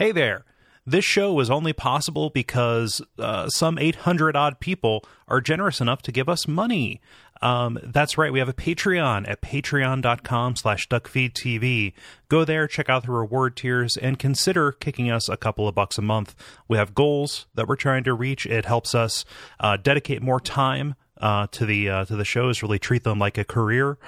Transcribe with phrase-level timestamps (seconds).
[0.00, 0.46] Hey there.
[0.86, 6.10] This show is only possible because uh, some 800 odd people are generous enough to
[6.10, 7.02] give us money.
[7.42, 8.32] Um, that's right.
[8.32, 11.92] We have a Patreon at patreon.com slash duckfeedtv.
[12.30, 15.98] Go there, check out the reward tiers, and consider kicking us a couple of bucks
[15.98, 16.34] a month.
[16.66, 18.46] We have goals that we're trying to reach.
[18.46, 19.26] It helps us
[19.58, 23.36] uh, dedicate more time uh, to the uh, to the shows, really treat them like
[23.36, 23.98] a career.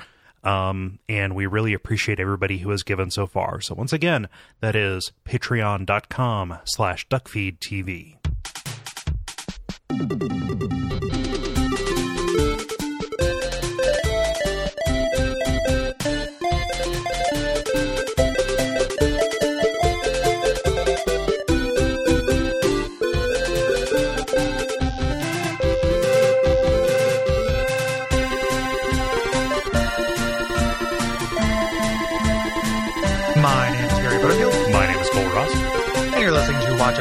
[0.44, 3.60] Um, and we really appreciate everybody who has given so far.
[3.60, 4.28] So once again,
[4.60, 8.16] that is patreon.com slash duckfeedtv.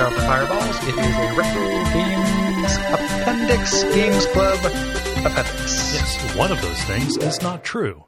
[0.01, 0.77] Listening to Watch Out for Fireballs.
[0.83, 4.59] It is a Retro Games Appendix Games Club
[5.25, 5.93] Appendix.
[5.93, 8.05] Yes, one of those things is not true.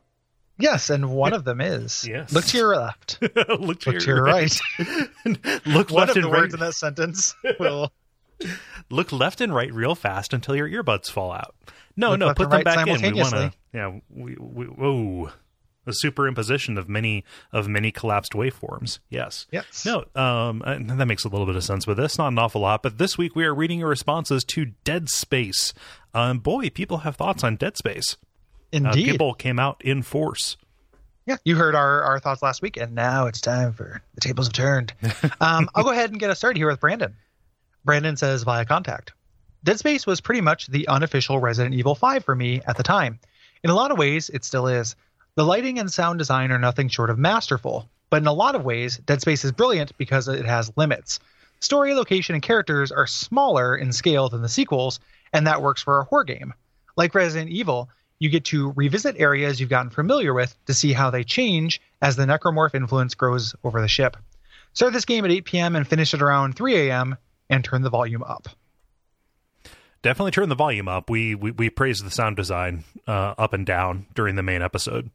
[0.58, 2.08] Yes, and one of them is.
[2.08, 2.31] Yes.
[2.31, 3.20] Look to your left.
[3.22, 4.59] Look to Look to your right.
[5.66, 6.42] Look one left of the and right.
[6.42, 7.92] words in that sentence will
[8.90, 11.56] Look left and right real fast until your earbuds fall out.
[11.96, 13.02] No, Look no, put them right back in.
[13.02, 13.53] We want to.
[13.73, 15.31] Yeah, we, we whoa.
[15.86, 19.00] The superimposition of many of many collapsed waveforms.
[19.09, 19.48] Yes.
[19.52, 19.86] Yes.
[19.86, 22.17] No, um, uh, that makes a little bit of sense with this.
[22.17, 25.73] Not an awful lot, but this week we are reading your responses to Dead Space.
[26.14, 28.17] Um, boy, people have thoughts on Dead Space.
[28.73, 29.12] Uh, Indeed.
[29.12, 30.58] people came out in force.
[31.25, 34.47] Yeah, you heard our, our thoughts last week, and now it's time for the tables
[34.47, 34.94] have turned.
[35.42, 37.16] Um, I'll go ahead and get us started here with Brandon.
[37.86, 39.14] Brandon says via contact
[39.64, 43.20] Dead Space was pretty much the unofficial Resident Evil 5 for me at the time.
[43.64, 44.95] In a lot of ways, it still is.
[45.36, 48.64] The lighting and sound design are nothing short of masterful, but in a lot of
[48.64, 51.20] ways, Dead Space is brilliant because it has limits.
[51.59, 55.00] Story, location, and characters are smaller in scale than the sequels,
[55.34, 56.53] and that works for a horror game.
[56.95, 61.09] Like Resident Evil, you get to revisit areas you've gotten familiar with to see how
[61.09, 64.16] they change as the necromorph influence grows over the ship.
[64.74, 65.75] Start this game at 8 p.m.
[65.75, 67.18] and finish it around 3 a.m.
[67.50, 68.50] and turn the volume up.
[70.03, 71.09] Definitely turn the volume up.
[71.09, 75.09] We we, we praised the sound design uh, up and down during the main episode.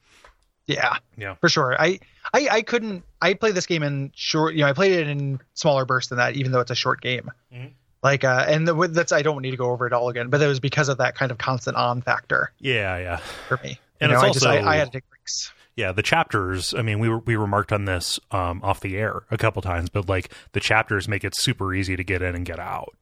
[0.67, 1.35] Yeah, Yeah.
[1.37, 1.75] for sure.
[1.81, 1.99] I,
[2.35, 3.05] I I couldn't.
[3.23, 4.55] I played this game in short.
[4.55, 7.01] You know, I played it in smaller bursts than that, even though it's a short
[7.01, 7.31] game.
[7.55, 7.71] Mhm.
[8.03, 10.41] Like, uh, and the, that's I don't need to go over it all again, but
[10.41, 13.17] it was because of that kind of constant on factor Yeah, yeah.
[13.49, 13.81] for me.
[14.01, 15.53] And you know, it's I just I, I had to take breaks.
[15.75, 16.75] Yeah, the chapters.
[16.75, 19.89] I mean, we were, we remarked on this um, off the air a couple times,
[19.91, 22.95] but like the chapters make it super easy to get in and get out.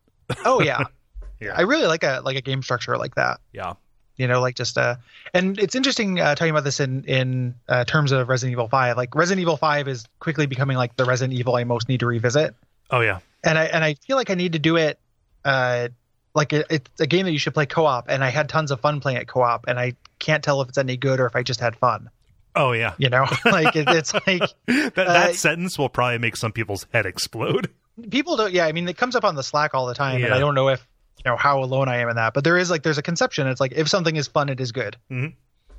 [0.44, 0.84] Oh yeah.
[1.40, 1.52] Yeah.
[1.56, 3.40] I really like a like a game structure like that.
[3.52, 3.74] Yeah,
[4.16, 4.96] you know like just uh
[5.34, 8.96] and it's interesting uh talking about this in in uh, terms of resident evil 5
[8.96, 12.06] like resident evil 5 is quickly becoming like the resident evil i most need to
[12.06, 12.54] revisit.
[12.90, 14.98] Oh yeah, and i and i feel like i need to do it
[15.44, 15.88] uh
[16.34, 18.06] like it, it's a game that you should play co-op.
[18.08, 19.66] And i had tons of fun playing it co-op.
[19.68, 22.08] And i can't tell if it's any good or if i just had fun.
[22.54, 22.94] Oh yeah.
[22.96, 23.26] you know?
[23.44, 27.70] Like it, it's like That that Uh, sentence will probably make some people's head explode.
[28.10, 30.24] people don't yeah i mean it comes up on the slack all the time.
[30.24, 30.86] And i don't know if
[31.24, 32.34] you know how alone i am in that.
[32.34, 33.46] But there is like there's a conception.
[33.46, 34.96] It's like if something is fun it is good.
[35.10, 35.34] Mhm.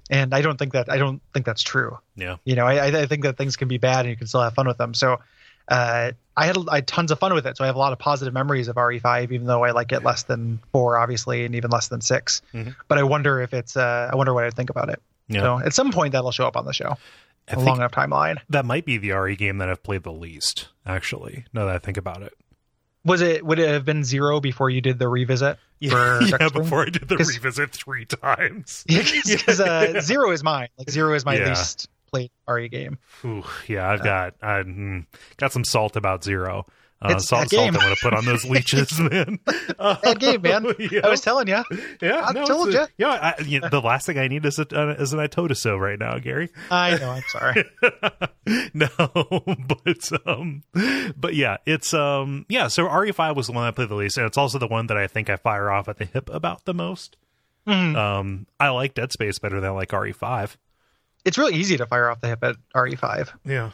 [0.10, 1.98] and i don't think that i don't think that's true.
[2.16, 4.42] Yeah, you know I, I think that things can be bad and you can still
[4.42, 4.94] have fun with them.
[4.94, 5.20] So
[5.70, 7.58] uh, I, had, I had tons of fun with it.
[7.58, 10.02] So i have a lot of positive memories of re5 even though i like it
[10.04, 12.76] less than four obviously and even less than 6 Mhm.
[12.88, 15.02] but i wonder if it's uh, i wonder what i'd think about it.
[15.28, 15.42] Yeah.
[15.42, 16.96] so at some point that'll show up on the show.
[17.50, 18.38] I a long enough timeline.
[18.50, 20.68] that might be the RE game that I've played the least.
[20.86, 22.34] Actually, now that I think about it.
[23.08, 26.50] Was it would it have been zero before you did the revisit Yeah, for yeah
[26.50, 28.84] before I did the revisit three times.
[28.88, 31.50] because uh, zero is mine like zero is my Yeah.
[31.50, 35.06] least played re game Ooh, yeah, I've got I mm,
[35.38, 36.66] got some salt about zero.
[37.00, 37.50] Uh, It's that salt.
[37.50, 37.76] game.
[37.76, 39.40] I'm going to put on those leeches, man.
[39.46, 41.02] that game man Yeah.
[41.04, 41.64] i was telling you
[42.02, 42.88] Yeah, I no, told ya.
[42.98, 45.80] Yeah, I, you know, the last thing I need is a uh, is an itotoso
[45.80, 46.50] right now, Gary.
[46.72, 47.64] i know i'm sorry
[48.74, 50.64] no, but um,
[51.18, 52.68] but yeah, it's um, yeah.
[52.68, 54.98] So RE5 was the one I played the least, and it's also the one that
[54.98, 57.18] I think I fire off at the hip about the most.
[57.68, 57.96] Mhm.
[57.98, 60.56] Um, I like Dead Space better than I like RE5.
[61.26, 63.72] it's really easy to fire off the hip at re5 Yeah,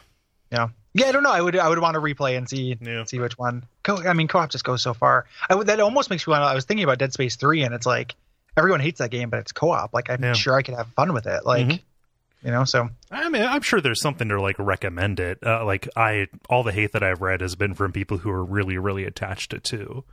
[0.51, 0.69] Yeah.
[0.93, 1.31] Yeah, I don't know.
[1.31, 3.03] I would I would want to replay and see Yeah.
[3.05, 3.63] see which one.
[3.83, 5.25] Co- I mean, co-op just goes so far.
[5.49, 6.41] I would that almost makes me want.
[6.43, 8.15] to I was thinking about Dead Space three, and it's like
[8.55, 9.93] everyone hates that game, but it's co-op.
[9.93, 10.33] Like I'm Yeah.
[10.33, 11.45] sure I could have fun with it.
[11.45, 11.81] Like Mhm.
[12.43, 15.39] you know, so I mean, I'm sure there's something to like recommend it.
[15.43, 18.43] Uh, like I, all the hate that I've read has been from people who are
[18.43, 20.03] really, really attached to two.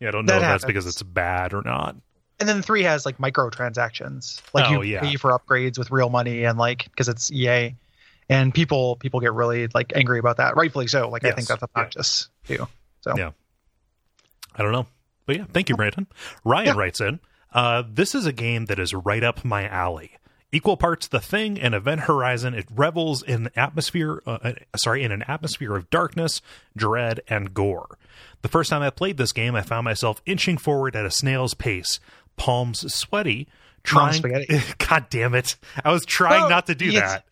[0.00, 1.96] Yeah, I don't know That if that's because it's bad or not.
[2.40, 4.40] and then three has like microtransactions.
[4.52, 5.00] Like Oh, you yeah.
[5.00, 7.74] pay for upgrades with real money, and like because it's EA.
[8.28, 11.08] And people people get really like angry about that, rightfully so.
[11.08, 12.66] Like I think that's obnoxious too.
[13.00, 13.30] So Yeah.
[14.54, 14.86] I don't know.
[15.26, 16.06] But yeah, thank you, Brandon.
[16.44, 16.76] Ryan Yeah.
[16.76, 17.20] writes in
[17.52, 20.12] uh, This is a game that is right up my alley.
[20.50, 24.22] Equal parts The Thing and Event Horizon, it revels in atmosphere.
[24.26, 26.40] Uh, uh, sorry, in an atmosphere of darkness,
[26.74, 27.98] dread, and gore.
[28.40, 31.52] The first time I played this game, I found myself inching forward at a snail's
[31.52, 32.00] pace,
[32.38, 33.46] palms sweaty,
[33.88, 34.12] trying.
[34.14, 34.60] spaghetti.
[34.78, 35.56] God damn it!
[35.84, 37.24] I was trying Oh, not to do that.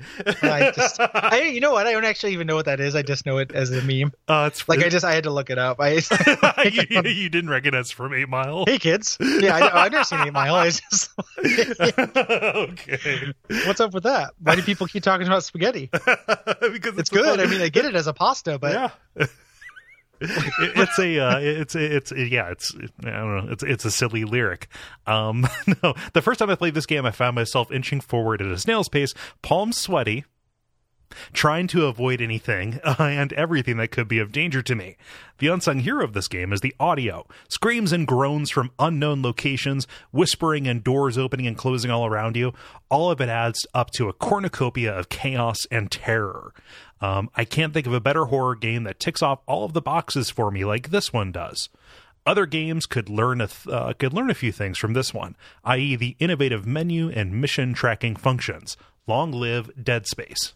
[0.42, 1.86] I just, I, you know what?
[1.86, 2.94] I don't actually even know what that is.
[2.94, 4.12] I just know it as a meme.
[4.28, 5.78] Uh, it's Like I just, I had to look it up.
[5.80, 5.90] I,
[6.64, 8.64] you, you didn't recognize from Eight Mile.
[8.66, 10.54] hey kids, yeah, I, I've never seen Eight Mile.
[10.54, 13.32] I just, okay.
[13.66, 14.32] what's up with that?
[14.42, 15.88] Why do people keep talking about spaghetti?
[15.92, 17.40] because It's good.
[17.40, 18.72] I mean, I get it as a pasta, but
[19.16, 19.26] yeah.
[20.20, 22.74] It- it's a uh, it's it's yeah it's
[23.04, 24.68] I don't know it's it's a silly lyric.
[25.06, 25.46] Um,
[25.82, 28.58] no, the first time I played this game, I found myself inching forward at a
[28.58, 30.24] snail's pace, palms sweaty,
[31.32, 34.96] trying to avoid anything uh, and everything that could be of danger to me.
[35.38, 37.26] The unsung hero of this game is the audio.
[37.48, 42.52] Screams and groans from unknown locations, whispering and doors opening and closing all around you.
[42.88, 46.52] All of it adds up to a cornucopia of chaos and terror.
[47.00, 49.82] Um, I can't think of a better horror game that ticks off all of the
[49.82, 51.68] boxes for me like this one does.
[52.24, 55.36] Other games could learn a th- uh, could learn a few things from this one,
[55.64, 58.76] i.e., the innovative menu and mission tracking functions.
[59.06, 60.54] Long live Dead Space.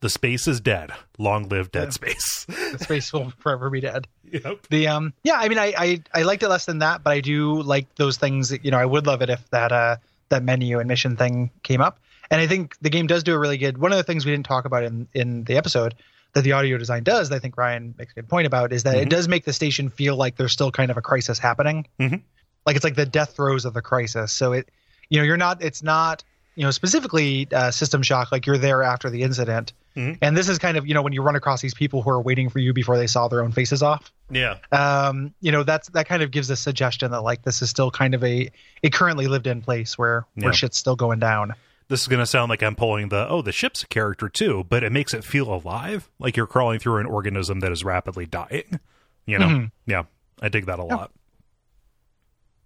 [0.00, 0.92] The space is dead.
[1.18, 2.44] Long live Dead Space.
[2.48, 4.06] the space will forever be dead.
[4.30, 4.66] yep.
[4.68, 7.20] The um, yeah, I mean, I, I I liked it less than that, but I
[7.20, 8.50] do like those things.
[8.50, 9.96] That, you know, I would love it if that uh
[10.28, 11.98] that menu and mission thing came up.
[12.30, 13.76] And I think the game does do a really good.
[13.78, 15.94] One of the things we didn't talk about in in the episode
[16.32, 18.84] that the audio design does, that I think Ryan makes a good point about, is
[18.84, 19.02] that Mhm.
[19.02, 21.88] it does make the station feel like there's still kind of a crisis happening.
[21.98, 22.22] Mhm.
[22.64, 24.32] Like it's like the death throes of the crisis.
[24.32, 24.70] So it,
[25.08, 25.62] you know, you're not.
[25.62, 26.22] It's not.
[26.56, 28.30] You know, specifically uh, system shock.
[28.32, 30.18] Like you're there after the incident, Mhm.
[30.20, 32.20] and this is kind of you know when you run across these people who are
[32.20, 34.56] waiting for you before they saw their own faces off Yeah.
[34.72, 37.90] um, you know that's that kind of gives a suggestion that like this is still
[37.90, 38.50] kind of a
[38.84, 40.44] a currently lived in place where Yeah.
[40.46, 41.54] where shit's still going down.
[41.90, 44.64] This is going to sound like I'm pulling the oh the ship's a character too,
[44.68, 48.24] but it makes it feel alive, like you're crawling through an organism that is rapidly
[48.26, 48.80] dying.
[49.26, 49.46] You know?
[49.48, 49.70] Mhm.
[49.86, 50.04] Yeah.
[50.40, 51.10] I dig that a lot.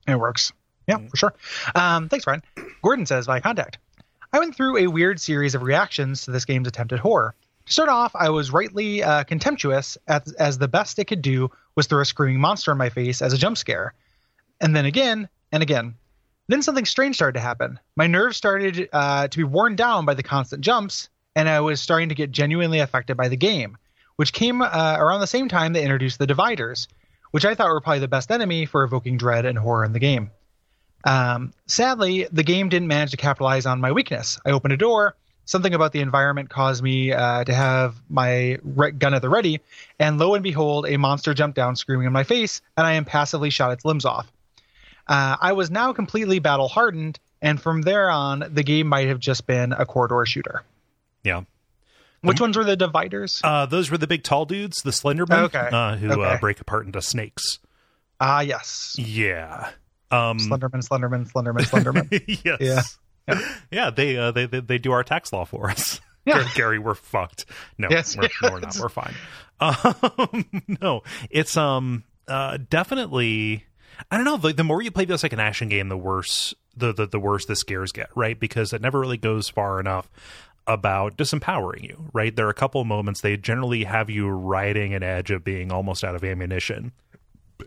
[0.07, 0.53] It works.
[0.87, 1.07] Yeah, Mm-hmm.
[1.09, 1.35] for sure.
[1.75, 2.43] Um, thanks, Brian.
[2.83, 3.79] Gordon says by contact.
[4.33, 7.35] I went through a weird series of reactions to this game's attempted horror.
[7.67, 11.51] To start off, I was rightly uh, contemptuous as, as the best it could do
[11.77, 13.95] was throw a screaming monster in my face as a jump scare.
[14.61, 15.95] And then again and again.
[16.49, 17.79] Then something strange started to happen.
[17.97, 21.81] My nerves started uh, to be worn down by the constant jumps, and I was
[21.81, 23.79] starting to get genuinely affected by the game,
[24.17, 26.87] which came uh, around the same time they introduced the dividers,
[27.31, 29.99] which I thought were probably the best enemy for evoking dread and horror in the
[29.99, 30.31] game.
[31.05, 34.39] Um, sadly, the game didn't manage to capitalize on my weakness.
[34.45, 35.17] I opened a door.
[35.47, 39.61] Something about the environment caused me uh, to have my re- gun at the ready,
[39.99, 43.51] and lo and behold, a monster jumped down, screaming in my face, and I impassively
[43.51, 44.31] shot its limbs off.
[45.07, 49.19] Uh, I was now completely battle hardened, and from there on, the game might have
[49.21, 50.63] just been a corridor shooter.
[51.23, 51.43] Yeah.
[52.23, 53.41] Which ones were the dividers?
[53.45, 55.69] Uh, those were the big tall dudes, the Slendermen, Okay.
[55.71, 56.39] uh, who uh, Okay.
[56.41, 57.59] break apart into snakes.
[58.19, 58.95] Ah, yes.
[58.99, 59.69] Yeah.
[60.11, 62.41] Um, Slenderman, Slenderman, Slenderman, Slenderman.
[62.61, 62.99] yes.
[63.29, 63.41] Yeah.
[63.71, 63.91] Yeah.
[63.91, 66.01] they, uh, they they they do our tax law for us.
[66.25, 66.49] Yeah.
[66.55, 67.45] Gary, we're fucked.
[67.77, 68.77] No, Yes, we're, no, we're not.
[68.81, 69.15] We're fine.
[69.61, 70.45] Um,
[70.81, 73.65] no, it's um uh definitely.
[74.11, 74.37] I don't know.
[74.37, 77.21] The, the more you play this like an action game, the worse the, the the
[77.21, 78.39] worse the scares get, right?
[78.39, 80.09] Because it never really goes far enough
[80.67, 82.35] about disempowering you, right?
[82.35, 85.71] There are a couple of moments they generally have you riding an edge of being
[85.71, 86.93] almost out of ammunition.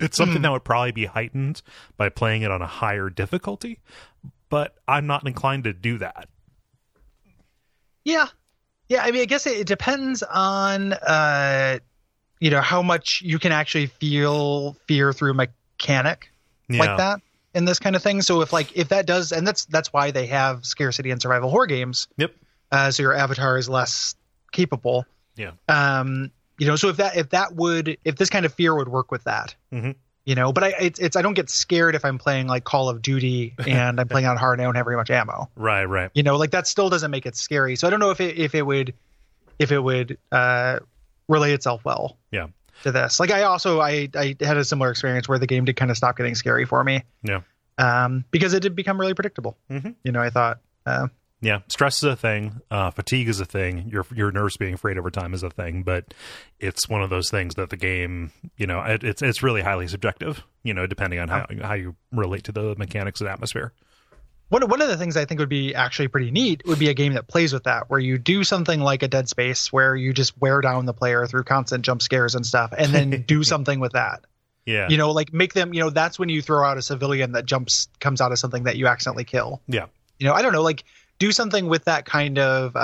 [0.01, 1.61] It's something that would probably be heightened
[1.95, 3.79] by playing it on a higher difficulty,
[4.49, 6.27] but I'm not inclined to do that.
[8.03, 8.27] Yeah.
[8.89, 11.79] Yeah, I mean I guess it, it depends on uh
[12.39, 15.33] you know how much you can actually feel fear through a
[15.79, 16.31] mechanic
[16.69, 16.79] Yeah.
[16.79, 17.21] like that
[17.53, 18.21] in this kind of thing.
[18.21, 21.49] So if like if that does and that's that's why they have scarcity and survival
[21.49, 22.07] horror games.
[22.17, 22.33] Yep.
[22.71, 24.15] Uh so your avatar is less
[24.51, 25.05] capable.
[25.35, 25.51] Yeah.
[25.69, 28.87] Um you know, so if that if that would if this kind of fear would
[28.89, 29.55] work with that.
[29.73, 29.95] Mhm.
[30.25, 32.89] You know, but I it's, it's I don't get scared if I'm playing like Call
[32.89, 35.85] of Duty and I'm playing on hard and I don't have very much ammo Right,
[35.85, 36.09] right.
[36.15, 38.37] you know like that still doesn't make it scary so i don't know if it
[38.37, 38.93] if it would
[39.57, 40.79] if it would uh
[41.29, 42.47] relay itself well Yeah.
[42.83, 45.75] To this like i also i i had a similar experience where the game did
[45.75, 47.41] kind of stop getting scary for me Yeah.
[47.77, 49.95] um because it did become really predictable Mhm.
[50.03, 51.07] you know i thought uh
[51.39, 52.61] Yeah, stress is a thing.
[52.71, 53.89] Uh, fatigue is a thing.
[53.89, 55.83] Your your nerves being afraid over time is a thing.
[55.83, 56.15] But
[56.59, 59.87] it's one of those things that the game, you know, it, it's it's really highly
[59.87, 60.41] subjective.
[60.63, 63.71] You know, depending on how how you relate to the mechanics and atmosphere.
[64.49, 66.93] One one of the things I think would be actually pretty neat would be a
[66.93, 70.13] game that plays with that, where you do something like a Dead Space, where you
[70.13, 73.79] just wear down the player through constant jump scares and stuff, and then do something
[73.79, 74.21] with that.
[74.65, 74.87] Yeah.
[74.89, 75.73] You know, like make them.
[75.73, 78.63] You know, that's when you throw out a civilian that jumps comes out of something
[78.63, 79.61] that you accidentally kill.
[79.67, 79.85] yeah.
[80.19, 80.83] You know, I don't know, like
[81.19, 82.79] do something with that kind of uh,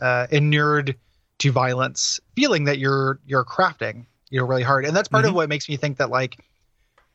[0.00, 0.94] uh, inured
[1.38, 4.06] to violence feeling that you're you're crafting.
[4.30, 5.34] You know, really hard, and that's part of Mhm.
[5.36, 6.38] what makes me think that like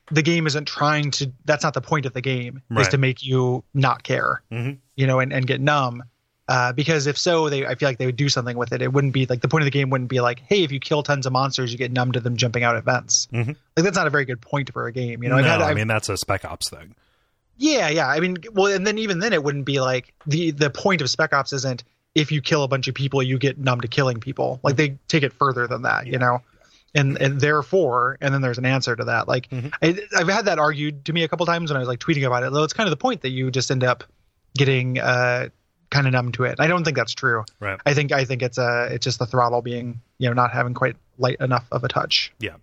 [0.10, 1.31] the game isn't trying to.
[1.46, 4.77] That's not the point of the game is to make you not care Mhm.
[4.96, 6.03] you know, and, and get numb.
[6.48, 8.81] Uh, because if so, they I feel like they would do something with it.
[8.81, 10.79] It wouldn't be like the point of the game wouldn't be like, hey, if you
[10.81, 13.27] kill tons of monsters, you get numb to them jumping out at vents.
[13.31, 13.48] Mhm.
[13.77, 15.24] Like that's not a very good point for a game.
[15.24, 16.93] You know, no, had, I mean that's a Spec Ops thing.
[17.58, 18.08] yeah, yeah.
[18.08, 21.10] I mean, well, and then even then, it wouldn't be like the the point of
[21.10, 21.84] Spec Ops isn't
[22.15, 24.60] if you kill a bunch of people, you get numb to killing people.
[24.63, 26.41] Like they take it further than that, you know.
[26.93, 29.27] And and therefore, and then there's an answer to that.
[29.27, 29.74] Like Mhm.
[29.81, 32.25] I, I've had that argued to me a couple times when I was like tweeting
[32.27, 32.51] about it.
[32.51, 34.03] Though it's kind of the point that you just end up
[34.57, 35.48] getting uh
[35.89, 36.55] kind of numb to it.
[36.60, 37.43] I don't think that's true.
[37.62, 37.79] Right.
[37.86, 40.74] I think I think it's uh it's just the throttle being you know not having
[40.74, 42.33] quite light enough of a touch.
[42.39, 42.55] Yeah.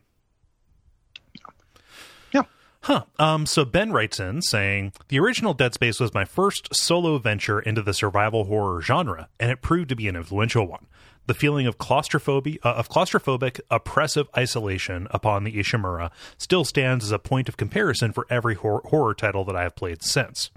[2.32, 2.42] Yeah.
[2.82, 3.04] Huh.
[3.18, 7.61] Um, so Ben writes in saying the original Dead Space was my first solo venture
[7.61, 10.87] into the survival horror genre, and it proved to be an influential one.
[11.28, 17.12] The feeling of claustrophobia, uh, of claustrophobic, oppressive isolation upon the Ishimura still stands as
[17.12, 20.50] a point of comparison for every hor- horror title that I have played since.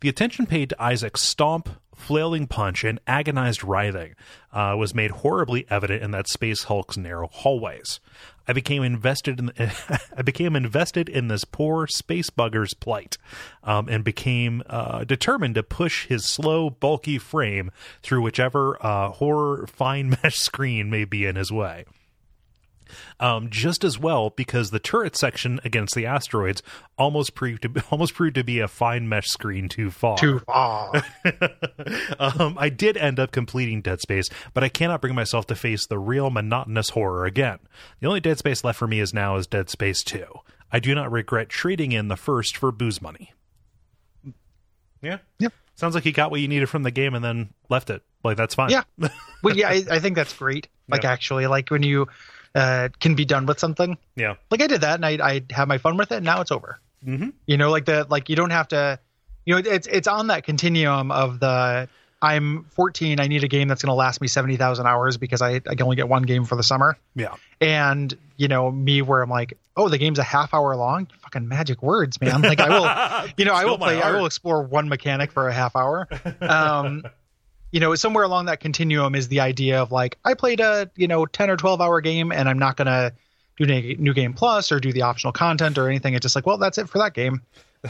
[0.00, 4.14] The attention paid to Isaac's stomp, flailing punch, and agonized writhing
[4.52, 7.98] uh, was made horribly evident in that Space Hulk's narrow hallways.
[8.46, 9.52] I became invested in
[10.16, 13.18] I became invested in this poor space bugger's plight,
[13.64, 17.70] um, and became uh, determined to push his slow, bulky frame
[18.02, 21.84] through whichever uh, horror fine mesh screen may be in his way.
[23.20, 26.62] Um, just as well because the turret section against the asteroids
[26.98, 30.16] almost proved to almost proved to be a fine mesh screen too far.
[30.18, 30.92] Too far.
[32.18, 35.86] um, I did end up completing Dead Space, but I cannot bring myself to face
[35.86, 37.58] the real monotonous horror again.
[38.00, 40.24] The only Dead Space left for me is now is Dead Space 2.
[40.72, 43.32] I do not regret trading in the first for booze money.
[45.02, 45.18] Yeah.
[45.38, 45.52] Yep.
[45.76, 48.02] Sounds like you got what you needed from the game and then left it.
[48.24, 48.70] Like that's fine.
[48.70, 48.82] Yeah.
[49.42, 50.68] well, yeah, I, I think that's great.
[50.88, 51.12] Like Yeah.
[51.12, 52.08] actually, like when you
[52.56, 53.96] uh, can be done with something.
[54.16, 54.34] Yeah.
[54.50, 56.16] Like I did that, and I I had my fun with it.
[56.16, 56.80] And now it's over.
[57.06, 57.34] Mhm.
[57.46, 58.98] You know, like the like you don't have to.
[59.44, 61.88] You know, it's it's on that continuum of the.
[62.22, 63.20] I'm 14.
[63.20, 65.82] I need a game that's going to last me 70,000 hours because I, I can
[65.82, 66.96] only get one game for the summer.
[67.14, 67.34] Yeah.
[67.60, 71.08] And, you know, me where I'm like, oh, the game's a half hour long.
[71.20, 72.40] Fucking magic words, man.
[72.40, 75.52] Like I will, you know, I will play, I will explore one mechanic for a
[75.52, 76.08] half hour.
[76.40, 77.04] Um,
[77.76, 81.06] you know, somewhere along that continuum is the idea of like, I played a, you
[81.06, 83.12] know, 10 or 12 hour game and I'm not going to
[83.58, 86.14] do a new game plus or do the optional content or anything.
[86.14, 87.42] It's just like, well, that's it for that game,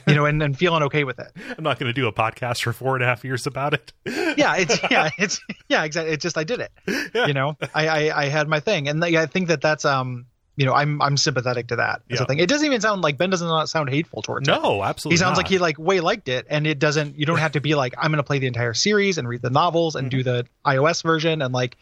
[0.08, 1.30] you know, and, and feeling okay with it.
[1.56, 3.92] I'm not going to do a podcast for four and a half years about it.
[4.36, 4.56] Yeah.
[4.56, 6.12] It's, yeah, it's, yeah, exactly.
[6.14, 6.72] It's just, I did it,
[7.14, 8.88] you know, I, I, I had my thing.
[8.88, 10.26] And I think that that's, um,
[10.56, 12.22] you know, I'm, I'm sympathetic to that Yeah.
[12.22, 12.38] a thing.
[12.38, 14.50] It doesn't even sound like Ben doesn't not sound hateful towards it.
[14.52, 15.14] No, absolutely.
[15.14, 15.44] he sounds not.
[15.44, 17.94] like he like way liked it and it doesn't you don't have to be like
[17.98, 20.28] i'm going to play the entire series and read the novels and do Mm-hmm.
[20.28, 21.76] the ios version and like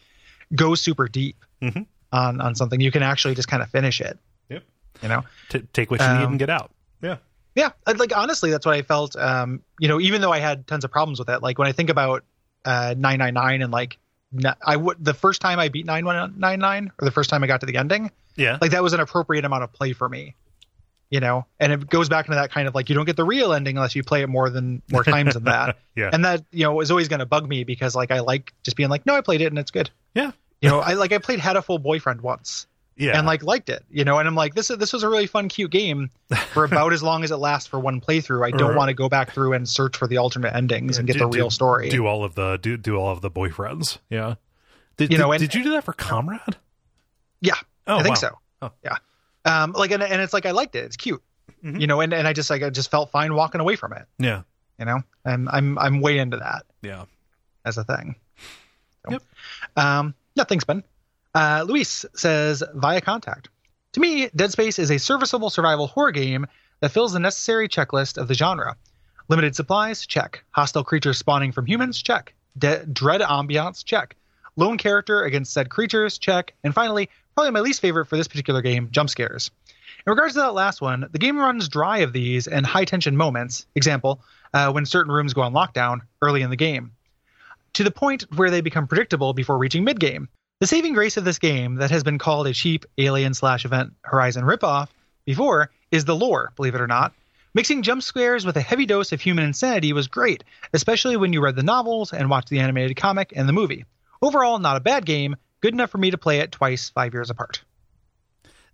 [0.53, 1.85] go super deep Mhm.
[2.11, 4.63] on on something you can actually just kind of finish it Yep.
[5.01, 6.71] you know T- take what you need Um, and get out.
[7.01, 7.17] Yeah.
[7.55, 10.67] yeah I'd- like honestly that's what i felt um you know even though i had
[10.67, 12.23] tons of problems with it like when i think about
[12.65, 13.97] uh 999 and like
[14.67, 17.65] I would the first time i beat 999 or the first time i got to
[17.67, 18.57] the ending Yeah.
[18.61, 20.35] like that was an appropriate amount of play for me
[21.11, 23.23] you know and it goes back into that kind of like you don't get the
[23.23, 26.09] real ending unless you play it more than more times than that Yeah.
[26.11, 28.75] and that you know is always going to bug me because like i like just
[28.75, 30.31] being like no i played it and it's good yeah.
[30.61, 32.65] you know i like i played Hatoful boyfriend once
[32.97, 33.17] Yeah.
[33.17, 35.27] and like liked it you know and i'm like this is this was a really
[35.27, 36.09] fun cute game
[36.53, 38.77] for about as long as it lasts for one playthrough i don't Right.
[38.77, 41.27] want to go back through and search for the alternate endings and get do- the
[41.27, 43.99] real do- story Do all of the do do all of the boyfriends.
[44.09, 44.35] Yeah.
[44.97, 46.39] Did, You know, and- did you do that for Comrade?
[47.41, 47.53] yeah
[47.87, 48.19] Oh, I think wow.
[48.19, 48.39] so.
[48.61, 48.71] Oh.
[48.83, 48.97] Yeah.
[49.45, 50.85] Um, like, and, and it's like I liked it.
[50.85, 51.21] It's cute,
[51.63, 51.79] Mhm.
[51.79, 54.05] you know, and, and I just like I just felt fine walking away from it.
[54.17, 54.41] Yeah.
[54.79, 57.05] You know, and I'm I'm way into that Yeah.
[57.63, 58.15] as a thing.
[59.05, 59.21] So, Yep.
[59.75, 60.83] Um, yeah, thanks, Ben.
[61.35, 63.49] Uh, Luis says via contact.
[63.93, 66.47] To me, Dead Space is a serviceable survival horror game
[66.81, 68.75] that fills the necessary checklist of the genre.
[69.29, 70.43] Limited supplies, check.
[70.51, 72.33] Hostile creatures spawning from humans, check.
[72.57, 74.15] De- dread ambiance, check.
[74.55, 76.53] Lone character against said creatures, check.
[76.63, 79.51] And finally, probably my least favorite for this particular game, jump scares.
[80.05, 83.17] In regards to that last one, the game runs dry of these and high tension
[83.17, 83.65] moments.
[83.75, 84.21] Example,
[84.53, 86.91] uh, when certain rooms go on lockdown early in the game,
[87.73, 90.29] to the point where they become predictable before reaching mid game.
[90.61, 93.93] The saving grace of this game, that has been called a cheap Alien slash Event
[94.03, 94.87] Horizon ripoff
[95.25, 97.13] before, is the lore, believe it or not.
[97.53, 101.41] Mixing jump scares with a heavy dose of human insanity was great, especially when you
[101.41, 103.85] read the novels and watched the animated comic and the movie.
[104.21, 107.31] Overall, not a bad game, good enough for me to play it twice, five years
[107.31, 107.63] apart.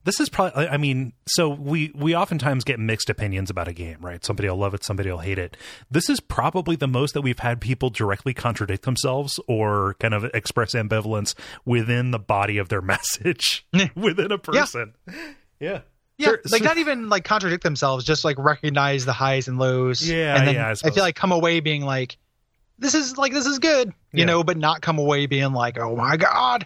[0.03, 3.97] this is probably i mean so we we oftentimes get mixed opinions about a game
[4.01, 4.25] right?
[4.25, 5.55] Somebody will love it somebody will hate it.
[5.89, 10.25] This is probably the most that we've had people directly contradict themselves or kind of
[10.33, 11.33] express ambivalence
[11.63, 14.93] within the body of their message within a person.
[15.61, 15.81] Yeah.
[16.17, 20.07] Yeah, Sure, like not even like contradict themselves, just like recognize the highs and lows.
[20.07, 22.17] Yeah, and then yeah, I I, feel like come away being like,
[22.81, 24.25] this is like this is good, you Yeah.
[24.25, 26.65] know, but not come away being like, oh my god,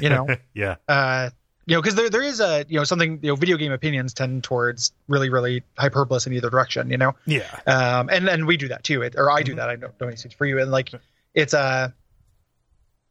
[0.00, 0.76] you know, yeah.
[0.88, 1.28] Uh,
[1.66, 4.14] you know, because there there is a you know something you know video game opinions
[4.14, 7.60] tend towards really really hyperbolous in either direction, you know, yeah.
[7.66, 9.44] Um, and and we do that too, it, or I Mm-hmm.
[9.50, 9.68] do that.
[9.68, 10.90] I don't don't speak for you, and like
[11.34, 11.90] it's uh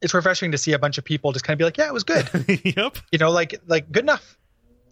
[0.01, 1.93] it's refreshing to see a bunch of people just kind of be like, yeah, it
[1.93, 2.27] was good.
[2.75, 2.97] Yep.
[3.11, 4.37] You know like like good enough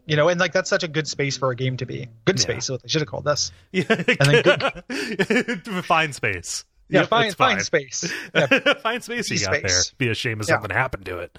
[0.05, 2.07] you know and like that's such a good space for a game to be.
[2.25, 2.43] Good Yeah.
[2.43, 3.51] space is what they should have called this.
[3.73, 3.83] Yeah.
[3.89, 5.85] And then good...
[5.85, 8.73] fine space yeah Yep, find find space yeah.
[8.81, 10.55] fine space you got there be a shame if Yeah.
[10.55, 11.37] something happened to it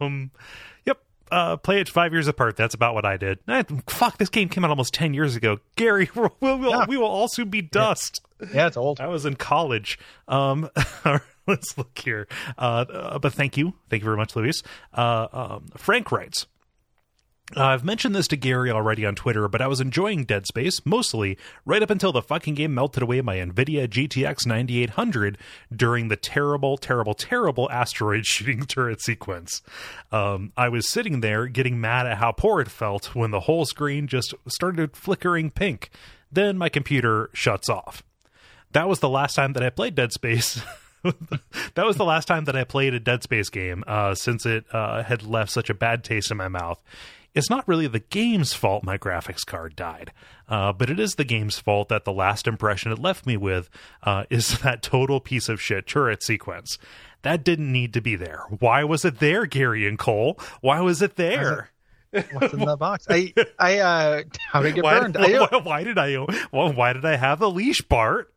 [0.00, 0.30] Um,
[0.84, 0.98] yep.
[1.30, 2.56] Uh, play it five years apart.
[2.56, 3.38] That's about what I did.
[3.48, 5.58] Eh, fuck, this game came out almost ten years ago.
[5.76, 6.84] Gary, we'll, we'll, Yeah.
[6.86, 8.20] we will all soon be dust.
[8.52, 9.98] yeah it's old I was in college.
[10.28, 10.68] Um,
[11.50, 12.26] let's look here.
[12.56, 14.62] Uh, uh, but thank you, thank you very much, Luis.
[14.94, 16.46] Uh, um, Frank writes.
[17.56, 20.86] Uh, I've mentioned this to Gary already on Twitter, but I was enjoying Dead Space
[20.86, 25.36] mostly right up until the fucking game melted away my NVIDIA GTX 9800
[25.74, 29.62] during the terrible, terrible, terrible asteroid shooting turret sequence.
[30.12, 33.64] Um, I was sitting there getting mad at how poor it felt when the whole
[33.64, 35.90] screen just started flickering pink.
[36.30, 38.04] Then my computer shuts off.
[38.72, 40.60] That was the last time that I played Dead Space.
[41.74, 44.64] that was the last time that I played a Dead Space game uh, since it
[44.72, 46.82] uh, had left such a bad taste in my mouth.
[47.34, 50.12] It's not really the game's fault my graphics card died,
[50.48, 53.70] uh, but it is the game's fault that the last impression it left me with
[54.02, 56.76] uh, is that total piece of shit turret sequence.
[57.22, 58.44] That didn't need to be there.
[58.58, 60.40] Why was it there, Gary and Kole?
[60.60, 61.70] Why was it there?
[62.32, 65.84] what's in the box i i uh how did it get Why, burned why, why
[65.84, 66.16] did I?
[66.50, 68.29] Why did I have the leash, Bart?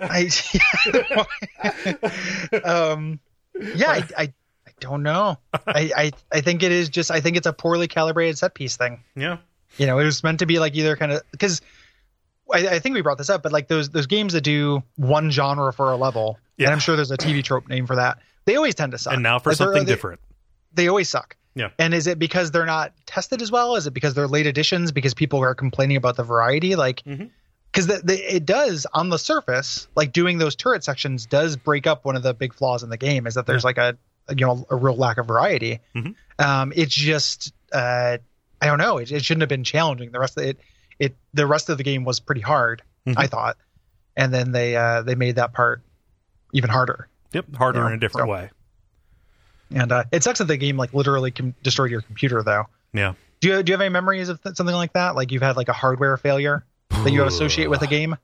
[0.00, 0.28] I
[2.64, 3.20] um
[3.74, 4.22] yeah I, I
[4.66, 7.88] i don't know I, I i think it is just i think it's a poorly
[7.88, 9.38] calibrated set piece thing Yeah,
[9.76, 11.60] you know it was meant to be like either kind of because
[12.52, 15.30] I, I think we brought this up but like those those games that do one
[15.30, 16.66] genre for a level Yeah.
[16.68, 19.14] and i'm sure there's a tv trope name for that they always tend to suck
[19.14, 20.20] and now for Like, something they, different.
[20.72, 21.70] they always suck Yeah.
[21.78, 24.92] and is it because they're not tested as well is it because they're late editions
[24.92, 27.30] because people are complaining about the variety like Mhm.
[27.72, 32.16] Because it does on the surface like doing those turret sections does break up one
[32.16, 33.96] of the big flaws in the game is that there's like a,
[34.28, 35.80] a, you know a real lack of variety.
[35.94, 36.14] Mhm.
[36.38, 38.18] um it's just uh
[38.60, 38.98] i don't know.
[38.98, 40.10] It, it shouldn't have been challenging.
[40.12, 40.58] The rest of it
[40.98, 43.14] it the rest of the game was pretty hard Mhm.
[43.16, 43.56] i thought.
[44.16, 45.82] And then they uh they made that part
[46.52, 47.08] even harder.
[47.32, 48.50] Yep, harder Yeah, in a different so- way.
[49.74, 52.64] and uh it sucks that the game like literally com- destroyed your computer though.
[52.92, 53.12] Yeah.
[53.40, 55.14] do you do you have any memories of th- something like that?
[55.14, 56.64] Like you've had like a hardware failure
[57.08, 58.16] that you associate with a game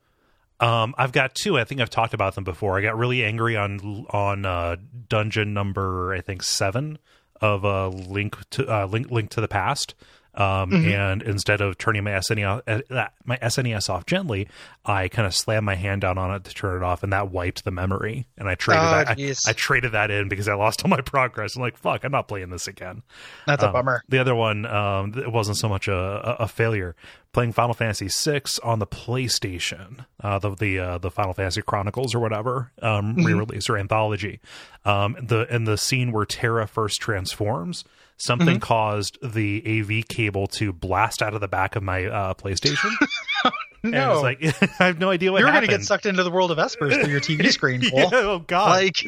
[0.60, 1.58] Um, I've got two.
[1.58, 2.78] I think I've talked about them before.
[2.78, 4.76] I got really angry on on uh,
[5.08, 6.98] dungeon number I think seven
[7.40, 9.94] of uh, Link to uh, Link Link to the Past.
[10.36, 10.88] Um, Mm-hmm.
[10.88, 14.48] and instead of turning my SNES uh, my SNES off gently,
[14.84, 17.30] I kind of slammed my hand down on it to turn it off, and that
[17.30, 18.26] wiped the memory.
[18.36, 19.08] And I traded Oh, that.
[19.10, 19.50] I.
[19.50, 21.54] I traded that in because I lost all my progress.
[21.54, 23.02] I'm like, fuck, I'm not playing this again.
[23.46, 26.48] that's a Um, bummer The other one, um, it wasn't so much a, a, a
[26.48, 26.96] failure.
[27.34, 32.14] Playing Final Fantasy VI on the PlayStation, uh, the the uh, the Final Fantasy Chronicles
[32.14, 33.24] or whatever um, Mm-hmm.
[33.26, 34.40] re-release or anthology.
[34.86, 37.84] Um, the and the scene where Terra first transforms,
[38.16, 38.58] something Mm-hmm.
[38.60, 42.90] caused the AV cable to blast out of the back of my uh, PlayStation.
[43.82, 44.38] And no like
[44.80, 47.12] I have no idea what you're gonna get sucked into the world of espers through
[47.12, 48.70] your tv screen Yeah, oh God!
[48.70, 49.04] like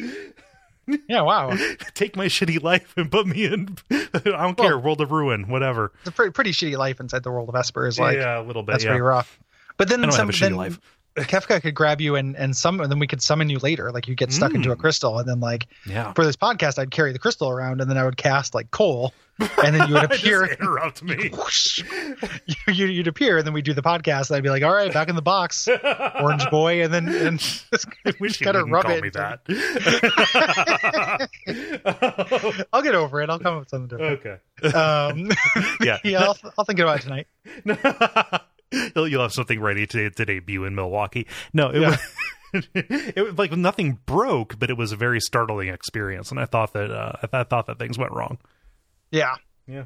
[1.09, 1.55] yeah wow
[1.93, 3.77] Take my shitty life and put me in.
[3.91, 4.77] I don't care.
[4.77, 5.91] World of Ruin, whatever.
[5.99, 8.63] it's a pretty, pretty shitty life inside the world of espers like yeah, a little
[8.63, 8.73] bit.
[8.73, 8.91] that's yeah.
[8.91, 9.39] pretty rough
[9.77, 10.79] but then I don't some have a shitty then life.
[11.17, 13.91] Kefka could grab you and and summon, and then we could summon you later.
[13.91, 14.79] Like you get stuck into a Mm.
[14.79, 16.13] crystal, and then like Yeah.
[16.13, 19.11] for this podcast, I'd carry the crystal around, and then I would cast like Kole,
[19.63, 20.45] and then you would appear.
[20.45, 21.29] Interrupt me.
[21.33, 21.83] whoosh,
[22.67, 24.29] you, you'd appear, and then we'd do the podcast.
[24.29, 25.67] And I'd be like, "All right, back in the box,
[26.21, 29.41] Orange Boy," and then and just, I wish you rub call it me that.
[32.73, 33.29] I'll get over it.
[33.29, 34.19] I'll come up with something different.
[34.63, 34.77] okay.
[34.77, 35.29] Um,
[35.81, 35.97] Yeah.
[36.03, 38.47] yeah, I'll, I'll think about it tonight.
[38.71, 41.27] You'll, you'll have something ready to, to debut in Milwaukee.
[41.53, 41.89] No, it Yeah.
[41.89, 41.99] was.
[42.73, 46.73] it was like nothing broke, but it was a very startling experience, and I thought
[46.73, 48.37] that uh, I, th- I thought that things went wrong.
[49.11, 49.35] Yeah.
[49.67, 49.83] Yeah.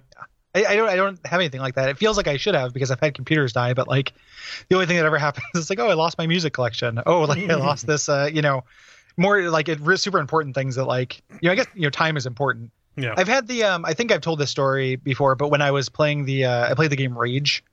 [0.54, 1.90] I, I don't I don't have anything like that.
[1.90, 4.14] It feels like I should have because I've had computers die, but like
[4.70, 7.00] the only thing that ever happens is like, oh, I lost my music collection.
[7.06, 8.08] Oh, like I lost this.
[8.10, 8.64] Uh, you know,
[9.18, 11.90] more like it re- super important things that like you know I guess you know
[11.90, 12.72] time is important.
[12.98, 13.16] Yeah.
[13.18, 15.90] I've had the um I think I've told this story before, but when I was
[15.90, 17.64] playing the uh, I played the game Rage,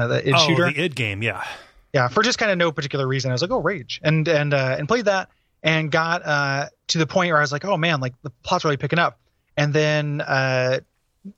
[0.00, 0.70] uh, the id oh, shooter.
[0.72, 1.22] the id game.
[1.22, 1.44] Yeah.
[1.92, 3.30] yeah, for just kind of no particular reason.
[3.30, 5.28] I was like, oh, Rage, and and uh, and played that,
[5.62, 8.64] and got uh, to the point where I was like, oh man, like the plot's
[8.64, 9.18] really picking up,
[9.56, 10.80] and then uh,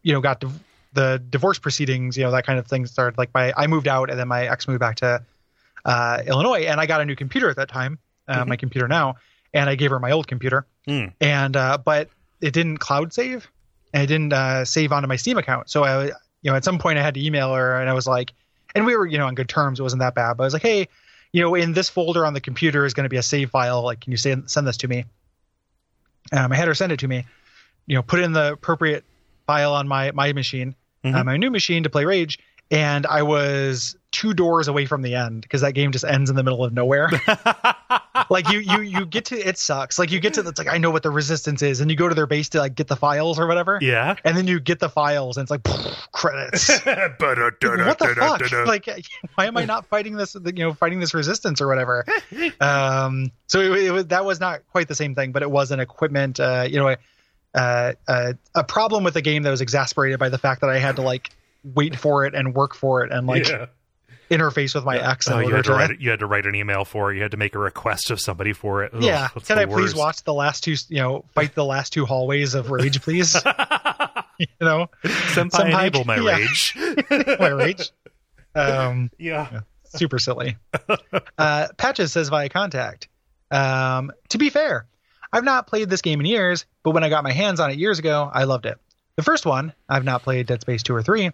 [0.03, 0.61] you know got div-
[0.93, 3.17] the divorce proceedings, you know that kind of thing started.
[3.19, 5.23] Like my I moved out, and then my ex moved back to
[5.85, 7.99] uh, Illinois, and I got a new computer at that time,
[8.29, 9.17] uh, my computer now,
[9.55, 11.13] and I gave her my old computer, Mm.
[11.21, 12.09] and uh, but
[12.41, 13.49] it didn't cloud save,
[13.95, 15.71] and it didn't uh, save onto my Steam account.
[15.71, 16.13] So I, you
[16.51, 18.33] know, at some point I had to email her, and I was like,
[18.75, 19.79] and we were, you know, on good terms.
[19.81, 20.89] It wasn't that bad, but I was like, hey,
[21.33, 23.83] you know, in this folder on the computer is going to be a save file.
[23.83, 25.05] Like, can you send send this to me?
[26.33, 27.25] Um, I had her send it to me.
[27.87, 29.05] You know, put in the appropriate
[29.47, 31.25] file on my my machine, uh, Mhm.
[31.25, 32.39] my new machine to play Rage,
[32.71, 36.37] and I was two doors away from the end because that game just ends in
[36.37, 37.11] the middle of nowhere.
[38.33, 39.99] like you you you get to it sucks.
[39.99, 42.09] Like you get to it's like I know what the resistance is, and you go
[42.09, 43.79] to their base to like get the files or whatever.
[43.83, 44.17] Yeah.
[44.25, 45.63] And then you get the files, and it's like
[46.13, 46.69] credits.
[47.87, 48.67] what the fuck?
[48.67, 48.89] Like,
[49.35, 50.35] why am I not fighting this?
[50.35, 52.07] You know, fighting this resistance or whatever.
[52.61, 55.71] um, so it, it was that was not quite the same thing, but it was
[55.71, 56.41] an equipment.
[56.41, 56.97] Uh, you know, a,
[57.55, 60.79] uh, uh, a problem with the game that was exasperated by the fact that I
[60.79, 61.31] had to like
[61.65, 63.67] wait for it and work for it and like yeah.
[64.33, 65.29] Interface with my ex.
[65.31, 67.17] Oh, you had to to- write you had to write an email for it.
[67.17, 68.93] You had to make a request of somebody for it.
[68.95, 70.75] Ugh, yeah, can I please watch the last two?
[70.89, 73.35] You know, fight the last two hallways of Rage, please.
[74.39, 76.37] you know, Senpai, Senpai- enable my yeah.
[76.37, 76.77] rage.
[77.39, 77.91] my Rage.
[78.55, 79.61] Um, yeah.
[79.85, 80.57] super silly.
[81.39, 83.09] Uh, Patches says via contact.
[83.51, 84.87] Um, to be fair,
[85.33, 87.79] I've not played this game in years, but when I got my hands on it
[87.79, 88.79] years ago, I loved it.
[89.17, 91.31] The first one, I've not played Dead Space 2 or 3,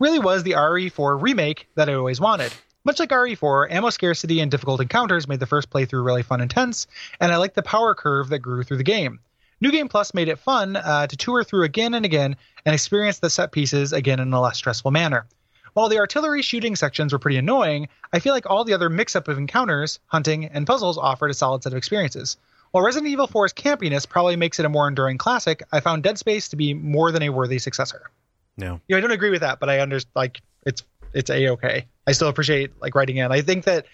[0.00, 2.52] really was the RE4 remake that I always wanted.
[2.82, 6.50] Much like RE4, ammo scarcity and difficult encounters made the first playthrough really fun and
[6.50, 6.88] tense,
[7.20, 9.20] and I liked the power curve that grew through the game.
[9.60, 12.34] New Game Plus made it fun uh, to tour through again and again
[12.66, 15.26] and experience the set pieces again in a less stressful manner.
[15.74, 19.14] While the artillery shooting sections were pretty annoying, I feel like all the other mix
[19.14, 22.38] up of encounters, hunting, and puzzles offered a solid set of experiences.
[22.72, 26.18] While Resident Evil 4's campiness probably makes it a more enduring classic, I found Dead
[26.18, 28.10] Space to be more than a worthy successor.
[28.56, 28.80] No.
[28.86, 31.86] You know, I don't agree with that, but I understand like it's it's a okay.
[32.06, 33.32] I still appreciate like writing in.
[33.32, 33.86] I think that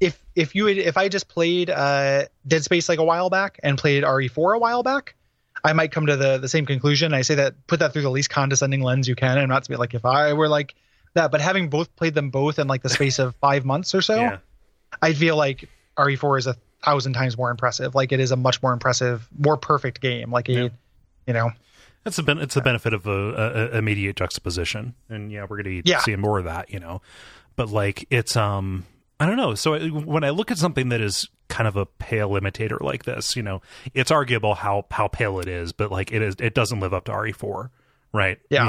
[0.00, 3.58] if if you had, if I just played uh, Dead Space like a while back
[3.62, 5.14] and played RE4 a while back,
[5.62, 7.12] I might come to the the same conclusion.
[7.12, 9.70] I say that put that through the least condescending lens you can, and not to
[9.70, 10.74] be like if I were like
[11.14, 14.02] that, but having both played them both in like the space of five months or
[14.02, 14.38] so, Yeah.
[15.00, 17.94] I feel like RE4 is a thousand times more impressive.
[17.94, 20.30] Like it is a much more impressive, more perfect game.
[20.30, 20.68] Like a, Yeah.
[21.26, 21.50] you know,
[22.06, 25.62] It's a ben- it's the benefit of a, a, a immediate juxtaposition, and yeah, we're
[25.62, 26.00] gonna Yeah.
[26.00, 27.00] see more of that, you know.
[27.56, 28.84] But like, it's um,
[29.18, 29.54] I don't know.
[29.54, 33.04] So I- when I look at something that is kind of a pale imitator like
[33.04, 33.62] this, you know,
[33.94, 37.04] it's arguable how how pale it is, but like it is, it doesn't live up
[37.06, 37.70] to RE4,
[38.14, 38.38] right?
[38.48, 38.68] Yeah.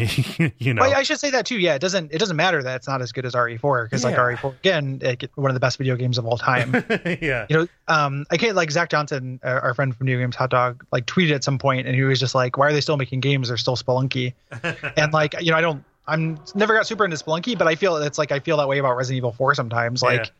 [0.58, 1.60] you know, Well, I should say that too.
[1.60, 4.16] Yeah, it doesn't it doesn't matter that it's not as good as RE4 because like
[4.16, 5.00] RE4 again,
[5.36, 6.74] one of the best video games of all time.
[7.22, 10.36] yeah, you know, um, I can't like Zach Johnson, uh, our friend from New Games
[10.38, 12.82] Hot Dog, like tweeted at some point, and he was just like, "Why are they
[12.82, 13.50] still making games?
[13.50, 14.34] They're still Spelunky."
[14.98, 17.98] and like, you know, I don't, I'm never got super into Spelunky, but I feel
[17.98, 20.02] it's like I feel that way about Resident Evil 4 sometimes.
[20.02, 20.32] Like,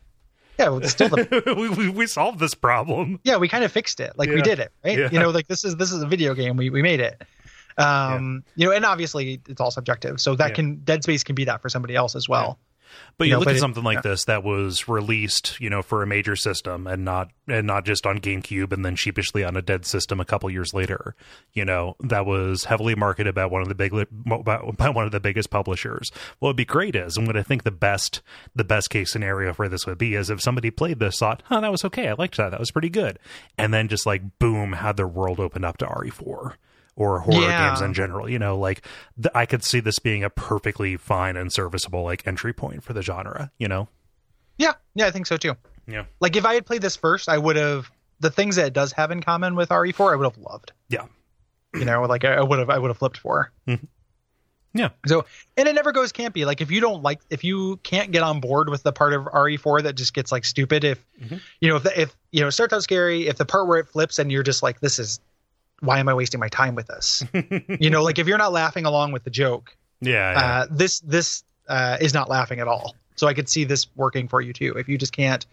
[0.58, 3.20] yeah, still the we, we we solved this problem.
[3.22, 4.12] yeah, we kind of fixed it.
[4.16, 4.98] Like we did it, right?
[4.98, 5.08] Yeah.
[5.12, 6.56] You know, like this is this is a video game.
[6.56, 7.22] We we made it.
[7.78, 10.20] Um, you know, and obviously it's all subjective.
[10.20, 10.54] So that Yeah.
[10.54, 12.58] can Dead Space can be that for somebody else as well.
[13.18, 14.00] But You you, know, look but at it- something like yeah.
[14.12, 18.06] this that was released, you know, for a major system and not and not just
[18.06, 21.14] on GameCube and then sheepishly on a dead system a couple years later.
[21.52, 23.92] You know, that was heavily marketed by one of the big
[24.24, 26.10] by by one of the biggest publishers.
[26.38, 28.22] What would be great is, and what I think the best
[28.54, 31.60] the best case scenario for this would be is if somebody played this, thought, "Huh,
[31.60, 32.08] that was okay.
[32.08, 32.50] I liked that.
[32.50, 33.18] That was pretty good,"
[33.58, 36.54] and then just like boom, had their world opened up to RE4
[36.96, 37.68] or horror Yeah.
[37.68, 38.28] games in general.
[38.28, 38.84] You know, like
[39.22, 42.92] th- I could see this being a perfectly fine and serviceable like entry point for
[42.94, 43.52] the genre.
[43.58, 43.88] You know,
[44.58, 45.54] Yeah, yeah, I think so too.
[45.86, 48.72] yeah, Like if I had played this first, I would have the things that it
[48.72, 50.12] does have in common with RE4.
[50.12, 50.72] I would have loved.
[50.88, 51.04] yeah,
[51.74, 53.52] You know, like I would have I would have flipped for.
[54.74, 55.24] yeah, So
[55.56, 56.44] and it never goes campy.
[56.44, 59.24] Like if you don't like if you can't get on board with the part of
[59.24, 60.84] RE4 that just gets like stupid.
[60.84, 61.40] If Mhm.
[61.60, 63.26] you know if the, if you know it starts out scary.
[63.26, 65.20] If the part where it flips and you're just like this is
[65.80, 67.24] why am I wasting my time with this?
[67.80, 70.32] you know, like if you're not laughing along with the joke, yeah.
[70.32, 70.38] yeah.
[70.38, 72.94] uh, this this uh, is not laughing at all.
[73.16, 74.74] So I could see this working for you too.
[74.76, 75.44] If you just can't,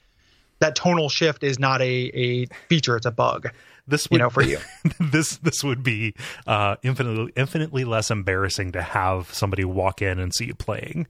[0.60, 3.50] that tonal shift is not a a feature; it's a bug.
[3.88, 4.60] This You would, know, for you.
[5.00, 6.14] this this would be
[6.48, 11.08] uh, infinitely infinitely less embarrassing to have somebody walk in and see you playing.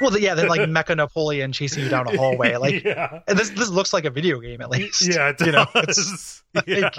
[0.00, 2.54] Well, yeah, they're like Mecha Napoleon chasing you down a hallway.
[2.64, 5.02] Like yeah, and this this looks like a video game at least.
[5.06, 5.46] yeah, it does.
[5.46, 6.90] you know, it's yeah.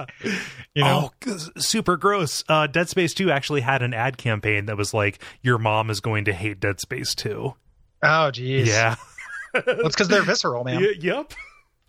[0.73, 1.11] you know.
[1.25, 2.43] Oh, super gross.
[2.49, 6.01] Uh, Dead Space 2 actually had an ad campaign that was like, "Your mom is
[6.01, 7.53] going to hate Dead Space 2."
[8.03, 8.67] Oh, geez.
[8.67, 8.95] Yeah.
[9.53, 10.81] That's because they're visceral, man.
[10.81, 11.33] Y- yep.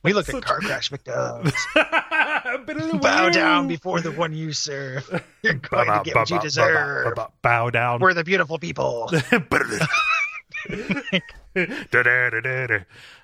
[0.04, 1.52] we look at car crash victims.
[1.74, 5.22] Bow Bow down before the one you serve.
[5.42, 7.14] You're going to get what you deserve.
[7.42, 8.00] Bow down.
[8.00, 9.10] We're the beautiful people.
[10.66, 11.20] Uh,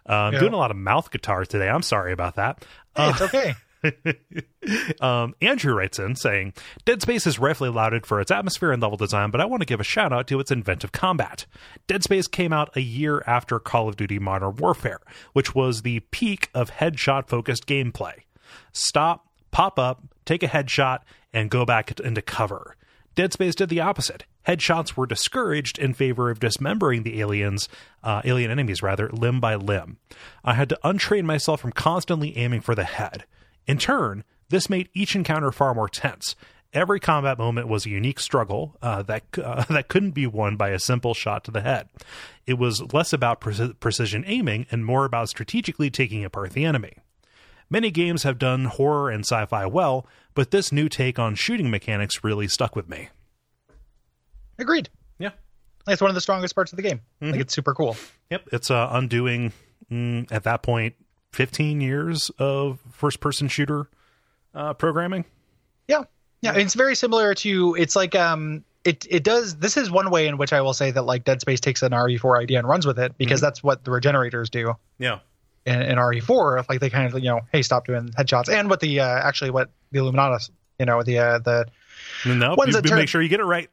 [0.09, 0.40] I'm Yeah.
[0.40, 1.68] doing a lot of mouth guitar today.
[1.68, 2.64] I'm sorry about that.
[2.96, 3.55] Hey, it's okay.
[5.00, 6.52] um, Andrew writes in saying,
[6.85, 9.66] Dead Space is rightfully lauded for its atmosphere and level design, but I want to
[9.66, 11.46] give a shout out to its inventive combat.
[11.88, 15.00] Dead Space came out a year after Call of Duty Modern Warfare,
[15.33, 18.20] which was the peak of headshot focused gameplay.
[18.72, 21.00] Stop, pop up, take a headshot,
[21.33, 22.76] and go back into cover.
[23.14, 24.24] Dead Space did the opposite.
[24.46, 27.68] Headshots were discouraged in favor of dismembering the aliens,
[28.02, 29.98] uh, alien enemies rather, limb by limb.
[30.44, 33.24] I had to untrain myself from constantly aiming for the head.
[33.66, 36.35] In turn, this made each encounter far more tense.
[36.72, 40.70] Every combat moment was a unique struggle uh, that uh, that couldn't be won by
[40.70, 41.88] a simple shot to the head.
[42.46, 46.94] It was less about preci- precision aiming and more about strategically taking apart the enemy.
[47.68, 51.70] Many games have done horror and sci fi well, but this new take on shooting
[51.70, 53.09] mechanics really stuck with me.
[54.62, 54.88] Agreed.
[55.18, 55.31] Yeah.
[55.87, 57.01] It's one of the strongest parts of the game.
[57.20, 57.96] Like it's super cool.
[58.31, 58.48] Yep.
[58.53, 59.53] It's uh, undoing,
[59.90, 60.94] mm, at that point,
[61.33, 63.88] 15 years of first person shooter
[64.55, 65.25] uh, programming.
[65.88, 66.05] Yeah.
[66.40, 66.55] Yeah.
[66.57, 70.38] It's very similar to it's like um it it does this is one way in
[70.38, 72.98] which I will say that like Dead Space takes an RE4 idea and runs with
[72.98, 75.18] it because that's what the regenerators do Yeah.
[75.66, 76.68] in, in RE4.
[76.68, 78.48] Like they kind of you know, hey, stop doing headshots.
[78.53, 81.66] And what the uh, actually what the Illuminatus, you know, the uh, the
[82.26, 83.68] No, Ones you, that turn- make sure you get it right.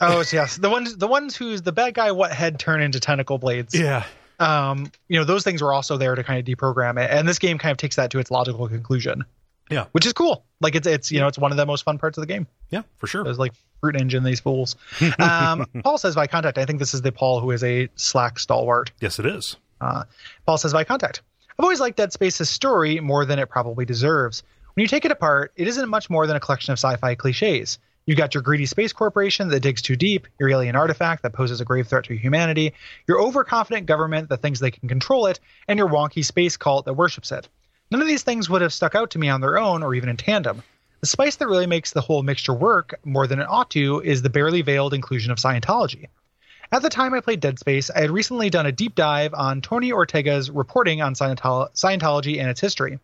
[0.00, 3.38] oh yes, the ones the ones who's the bad guy what head turn into tentacle
[3.38, 3.74] blades.
[3.78, 4.04] Yeah.
[4.40, 7.10] Um, you know, those things were also there to kind of deprogram it.
[7.10, 9.24] And this game kind of takes that to its logical conclusion.
[9.70, 9.84] Yeah.
[9.92, 10.44] Which is cool.
[10.60, 12.46] Like it's it's you know, it's one of the most fun parts of the game.
[12.70, 13.24] Yeah, for sure.
[13.24, 14.76] There's like fruit engine these fools.
[15.18, 16.58] Um, Paul says by contact.
[16.58, 18.90] I think this is the Paul who is a Slack stalwart.
[19.00, 19.56] Yes, it is.
[19.80, 20.04] Uh,
[20.46, 21.22] Paul says by contact.
[21.58, 24.42] I've always liked Dead Space's story more than it probably deserves.
[24.74, 27.78] When you take it apart, it isn't much more than a collection of sci-fi cliches.
[28.06, 31.60] You got your greedy space corporation that digs too deep, your alien artifact that poses
[31.62, 32.74] a grave threat to humanity,
[33.06, 36.94] your overconfident government that thinks they can control it, and your wonky space cult that
[36.94, 37.48] worships it.
[37.90, 40.10] None of these things would have stuck out to me on their own or even
[40.10, 40.62] in tandem.
[41.00, 44.20] The spice that really makes the whole mixture work more than it ought to is
[44.20, 46.08] the barely veiled inclusion of Scientology.
[46.72, 49.60] At the time I played Dead Space, I had recently done a deep dive on
[49.60, 52.98] Tony Ortega's reporting on Scientolo- Scientology and its history.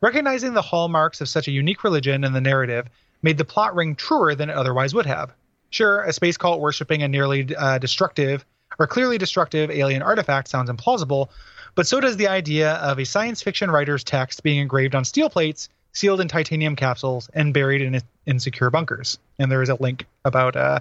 [0.00, 2.86] Recognizing the hallmarks of such a unique religion in the narrative
[3.22, 5.32] made the plot ring truer than it otherwise would have.
[5.70, 8.44] Sure, a space cult worshipping a nearly uh, destructive
[8.78, 11.28] or clearly destructive alien artifact sounds implausible,
[11.74, 15.30] but so does the idea of a science fiction writer's text being engraved on steel
[15.30, 19.18] plates, sealed in titanium capsules, and buried in insecure bunkers.
[19.38, 20.80] And there is a link about uh,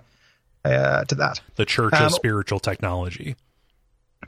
[0.65, 1.41] uh, to that.
[1.55, 3.35] The Church Um, of Spiritual Technology.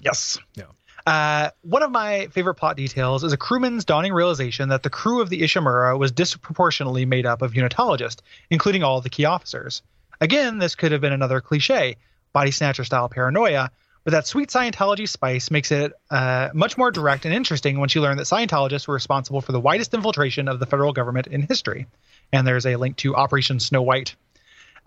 [0.01, 0.37] Yes.
[0.55, 0.65] Yeah.
[1.05, 5.21] Uh, one of my favorite plot details is a crewman's dawning realization that the crew
[5.21, 9.81] of the Ishimura was disproportionately made up of unitologists, including all the key officers.
[10.19, 11.97] Again, this could have been another cliche,
[12.33, 13.71] body snatcher style paranoia,
[14.03, 18.01] but that sweet Scientology spice makes it uh, much more direct and interesting once you
[18.01, 21.87] learn that Scientologists were responsible for the widest infiltration of the federal government in history.
[22.31, 24.15] And there's a link to Operation Snow White,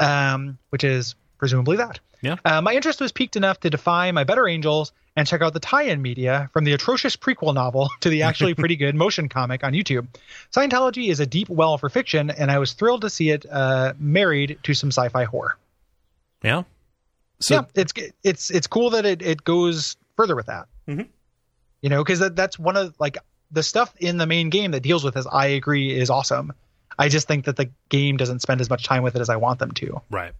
[0.01, 2.01] um, which is presumably that.
[2.23, 2.37] Yeah.
[2.45, 5.61] Uh, my interest was piqued enough to defy my better angels and check out the
[5.61, 9.73] tie-in media from the atrocious prequel novel to the actually pretty good motion comic on
[9.73, 10.07] YouTube.
[10.53, 13.95] Scientology is a deep well for fiction, and I was thrilled to see it uh,
[13.99, 15.57] married to some sci-fi horror.
[16.43, 16.65] Yeah.
[17.41, 20.67] So yeah, it's it's it's cool that it, it goes further with that.
[20.89, 21.09] Mhm.
[21.83, 23.19] You know, because that, that's one of like
[23.51, 25.27] the stuff in the main game that deals with this.
[25.31, 26.53] I agree is awesome.
[26.99, 29.37] I just think that the game doesn't spend as much time with it as I
[29.37, 30.01] want them to.
[30.11, 30.33] right.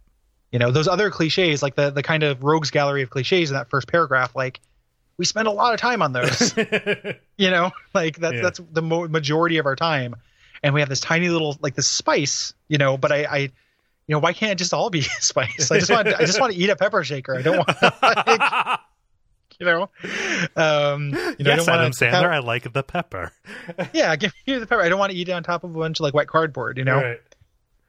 [0.55, 3.57] You know, those other cliches, like the the kind of rogues gallery of cliches in
[3.57, 4.61] that first paragraph, like
[5.17, 6.55] we spend a lot of time on those.
[7.37, 8.41] you know, like that's Yeah.
[8.41, 10.15] that's the mo- majority of our time,
[10.63, 12.53] and we have this tiny little like this spice.
[12.69, 13.49] You know, but I, I you
[14.07, 15.69] know, why can't it just all be spice?
[15.71, 17.35] I just want I just want to eat a pepper shaker.
[17.37, 17.69] I don't want
[18.01, 18.79] like,
[19.59, 19.89] you know,
[20.55, 23.33] um, you know, I yes, don't Adam Sandler, have- I like the pepper.
[23.93, 24.81] yeah, give me the pepper.
[24.81, 26.77] I don't want to eat it on top of a bunch of like wet cardboard.
[26.77, 27.19] You know, Right.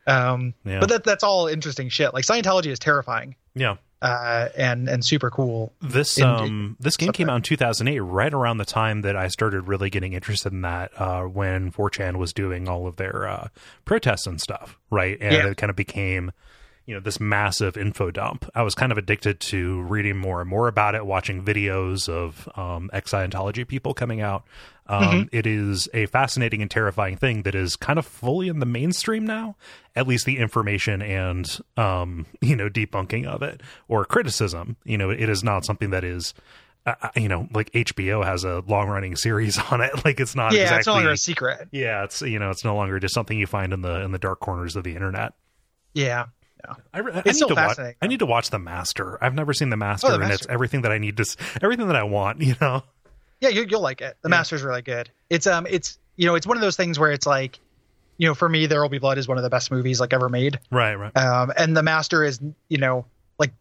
[0.06, 0.80] Um, Yeah.
[0.80, 2.12] but that that's all interesting shit.
[2.14, 3.36] Like Scientology is terrifying.
[3.54, 3.76] Yeah.
[4.02, 5.72] uh, and and super cool.
[5.80, 9.62] This um this game came out in 2008, right around the time that I started
[9.62, 10.92] really getting interested in that.
[11.00, 13.48] Uh, when 4chan was doing all of their uh,
[13.86, 15.16] protests and stuff, right?
[15.20, 15.46] And Yeah.
[15.48, 16.32] it kind of became,
[16.86, 18.48] you know, this massive info dump.
[18.54, 22.48] I was kind of addicted to reading more and more about it, watching videos of
[22.56, 24.44] um, ex Scientology people coming out.
[24.88, 25.36] Um, Mm-hmm.
[25.36, 29.26] it is a fascinating and terrifying thing that is kind of fully in the mainstream
[29.26, 29.56] now.
[29.96, 34.76] At least the information and um, you know debunking of it or criticism.
[34.84, 36.34] You know, it is not something that is.
[36.86, 39.90] Uh, uh, you know, like HBO has a long running series on it.
[40.04, 40.78] Like it's not yeah, exactly.
[40.78, 41.68] it's no longer a secret.
[41.72, 44.20] yeah, it's you know, it's no longer just something you find in the in the
[44.20, 45.32] dark corners of the internet.
[45.94, 46.26] Yeah,
[46.92, 47.68] I, re- I It's need still to watch.
[47.68, 49.22] fascinating, I need to watch The Master.
[49.22, 51.36] I've never seen The Master, Oh, The and it's everything that I need to, s-
[51.62, 52.40] everything that I want.
[52.46, 52.82] You know,
[53.40, 54.16] yeah, you, you'll like it.
[54.22, 54.36] The Yeah.
[54.36, 55.10] Master's really good.
[55.30, 57.58] It's um, it's you know, it's one of those things where it's like,
[58.18, 60.12] you know, for me, There Will Be Blood is one of the best movies like
[60.14, 60.58] ever made.
[60.70, 61.14] right, right.
[61.16, 63.04] Um, and The Master is you know
[63.38, 63.52] like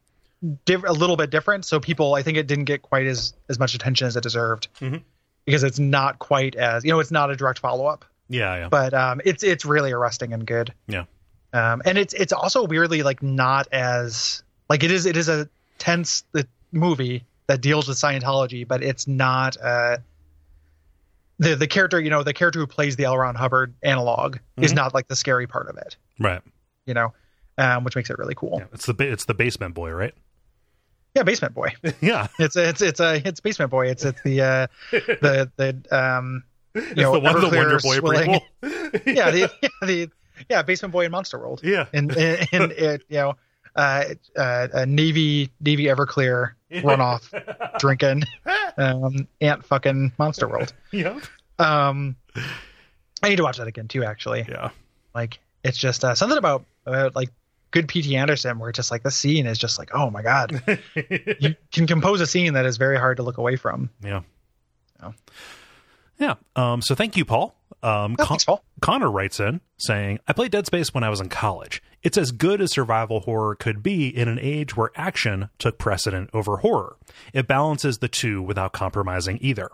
[0.66, 1.66] diff- a little bit different.
[1.66, 4.70] So people, I think it didn't get quite as as much attention as it deserved
[4.80, 5.04] Mhm.
[5.46, 8.06] because it's not quite as you know, it's not a direct follow up.
[8.30, 10.74] Yeah, yeah, but um, it's it's really arresting and good.
[10.88, 11.04] yeah.
[11.56, 15.48] Um, and it's it's also weirdly like not as like it is it is a
[15.78, 19.98] tense uh, movie that deals with Scientology, but it's not uh
[21.40, 23.18] the the character you know the character who plays the L.
[23.18, 24.76] Ron Hubbard analog is Mhm.
[24.76, 26.42] not like the scary part of it, Right.
[26.86, 27.14] you know,
[27.58, 28.58] um, which makes it really cool.
[28.60, 28.68] Yeah.
[28.74, 30.14] It's the it's the basement boy, right?
[31.14, 31.74] Yeah, Basement Boy.
[32.02, 32.28] yeah.
[32.40, 33.88] It's it's it's a it's Basement Boy.
[33.88, 36.44] It's it's the uh the the um
[36.76, 39.06] you It's know the one the Wonder Boy swilling- prequel.
[39.16, 40.10] yeah the yeah, the
[40.50, 41.62] yeah Basement Boy in Monster World.
[41.64, 41.86] yeah.
[41.94, 43.36] and and, and it, you know
[43.76, 44.06] uh,
[44.38, 47.30] uh, a navy navy everclear runoff
[47.80, 48.24] drinking
[48.78, 51.20] um ant fucking monster world Yeah.
[51.60, 52.16] um
[53.24, 54.70] i need to watch that again too actually Yeah.
[55.14, 57.30] like it's just uh, something about about like
[57.72, 60.62] good pt anderson where it's just like the scene is just like oh my god
[61.40, 64.22] you can compose a scene that is very hard to look away from yeah.
[65.04, 65.14] Oh.
[66.18, 66.36] Yeah.
[66.56, 67.54] Um, so thank you, Paul.
[67.86, 68.40] Um, Con-
[68.82, 71.84] Connor writes in saying, I played Dead Space when I was in college.
[72.02, 76.32] It's as good as survival horror could be in an age where action took precedent
[76.34, 76.98] over horror.
[77.32, 79.70] It balances the two without compromising either.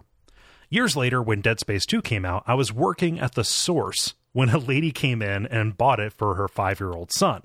[0.69, 4.49] Years later, when Dead Space 2 came out, I was working at the source when
[4.49, 7.43] a lady came in and bought it for her five year old son.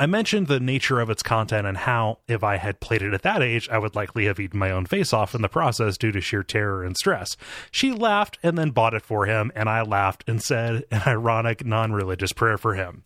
[0.00, 3.22] I mentioned the nature of its content and how, if I had played it at
[3.22, 6.12] that age, I would likely have eaten my own face off in the process due
[6.12, 7.36] to sheer terror and stress.
[7.72, 11.64] She laughed and then bought it for him, and I laughed and said an ironic,
[11.64, 13.02] non religious prayer for him.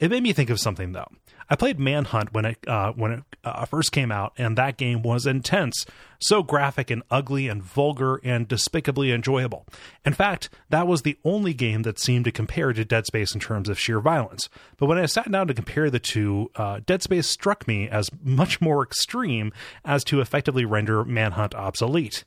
[0.00, 1.08] It made me think of something, though.
[1.52, 5.02] I played Manhunt when it uh, when it uh, first came out, and that game
[5.02, 5.84] was intense,
[6.18, 9.66] so graphic and ugly and vulgar and despicably enjoyable.
[10.02, 13.40] In fact, that was the only game that seemed to compare to Dead Space in
[13.40, 14.48] terms of sheer violence.
[14.78, 18.08] But when I sat down to compare the two, uh, Dead Space struck me as
[18.22, 19.52] much more extreme
[19.84, 22.24] as to effectively render Manhunt obsolete.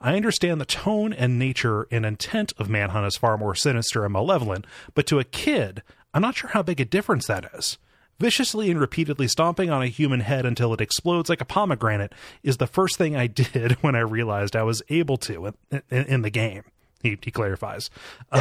[0.00, 4.12] I understand the tone and nature and intent of Manhunt is far more sinister and
[4.12, 5.82] malevolent, but to a kid,
[6.14, 7.76] I'm not sure how big a difference that is.
[8.20, 12.58] Viciously and repeatedly stomping on a human head until it explodes like a pomegranate is
[12.58, 16.22] the first thing I did when I realized I was able to in, in, in
[16.22, 16.64] the game.
[17.02, 17.90] He, he clarifies.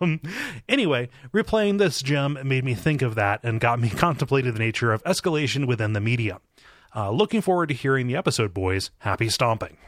[0.00, 0.20] Um,
[0.68, 4.92] anyway, replaying this gem made me think of that and got me contemplating the nature
[4.92, 6.38] of escalation within the medium.
[6.94, 8.90] Uh, looking forward to hearing the episode, boys.
[8.98, 9.78] Happy stomping.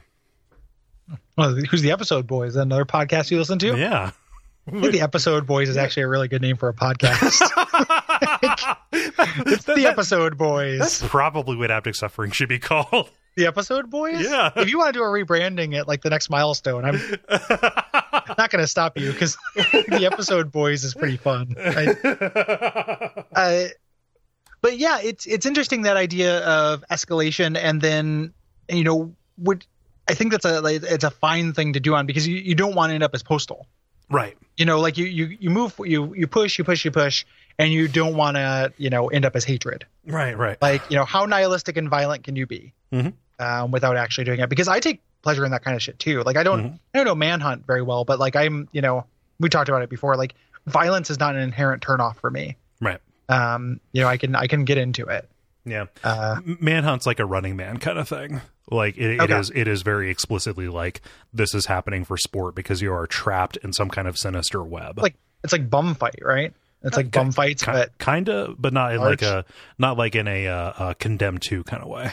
[1.37, 4.12] well, who's the episode boys Is that another podcast you listen to Yeah.
[4.66, 7.40] The episode boys is actually a really good name for a podcast
[9.46, 13.11] it's the episode boys That's probably what Abject Suffering should be called.
[13.37, 14.50] the episode boys Yeah.
[14.57, 16.94] if you want to do a rebranding at like the next milestone i'm
[18.38, 23.68] not going to stop you because the episode boys is pretty fun I- uh,
[24.62, 28.33] but yeah it's it's interesting that idea of escalation and then
[28.70, 29.66] you know would
[30.09, 32.55] i think that's a like, it's a fine thing to do on because you, you
[32.55, 33.66] don't want to end up as postal
[34.11, 34.37] right.
[34.57, 37.26] you know like you you you move you you push you push you push
[37.59, 40.61] and you don't want to you know end up as hatred Right, right.
[40.62, 43.14] like you know how nihilistic and violent can you be Mhm.
[43.38, 46.23] um, without actually doing it because i take pleasure in that kind of shit too
[46.23, 46.79] like i don't Mhm.
[46.95, 49.05] i don't know manhunt very well but like i'm you know
[49.40, 50.35] we talked about it before like
[50.66, 53.01] violence is not an inherent turnoff for me Right.
[53.29, 55.29] um you know i can i can get into it
[55.64, 55.87] Yeah.
[56.05, 58.40] uh Manhunt's like a running man kind of thing.
[58.71, 59.38] Like it, it Okay.
[59.38, 61.00] is it is very explicitly like
[61.33, 64.98] this is happening for sport because you are trapped in some kind of sinister web.
[65.00, 66.52] like it's like bum fight right
[66.83, 69.44] it's like bum fights Ki- but kinda, but not in like a
[69.79, 72.12] not like in a uh, uh, condemned two kind of way.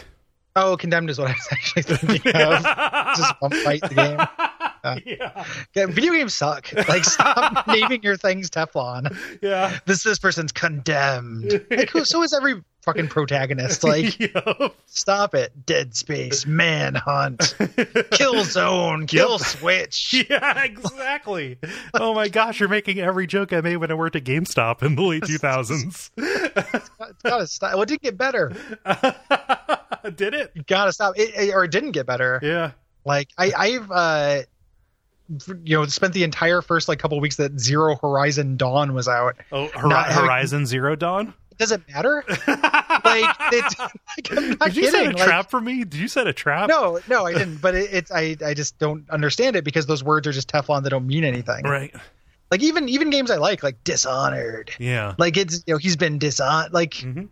[0.56, 2.64] oh condemned is what i was actually thinking of.
[3.18, 4.20] Just bum fight the game
[5.06, 6.72] yeah, Yeah, video games suck.
[6.88, 9.16] Like, stop naming your things Teflon.
[9.42, 9.80] yeah.
[9.86, 11.66] This this person's condemned.
[11.72, 13.84] Like, who- so is every fucking protagonist.
[13.84, 14.68] Like, yeah.
[14.88, 15.66] stop it.
[15.66, 17.56] Dead Space, Manhunt,
[18.12, 19.40] Kill Zone, Kill Yep.
[19.42, 20.26] Switch.
[20.30, 21.58] Yeah, exactly.
[21.94, 24.96] Oh my gosh, you're making every joke I made when I worked at GameStop in
[24.96, 26.12] the late 2000s.
[26.18, 26.90] It's
[27.24, 27.74] gotta stop.
[27.74, 28.52] Well, it didn't get better.
[30.16, 30.52] Did it?
[30.54, 31.18] You gotta stop.
[31.18, 32.40] It, it- or it didn't get better.
[32.44, 32.72] Yeah.
[33.06, 34.42] Like I, I've uh,
[35.64, 39.36] you know, spent the entire first like couple weeks that Zero Horizon Dawn was out.
[39.52, 41.34] Oh, Hor- having- Horizon Zero Dawn?
[41.60, 42.24] Does it matter?
[42.48, 45.10] like, it's, like I'm not Did you set a.
[45.10, 45.84] Like, trap for me?
[45.84, 46.68] Did you set a trap?
[46.68, 47.58] no, no, I didn't.
[47.62, 50.82] But it, it's I, I just don't understand it because those words are just Teflon
[50.84, 51.64] that don't mean anything.
[51.64, 51.94] Right.
[52.50, 54.72] Like even even games I like, like Dishonored.
[54.80, 55.14] Yeah.
[55.20, 56.74] Like it's you know he's been dishonored.
[56.74, 57.30] Like Mhm.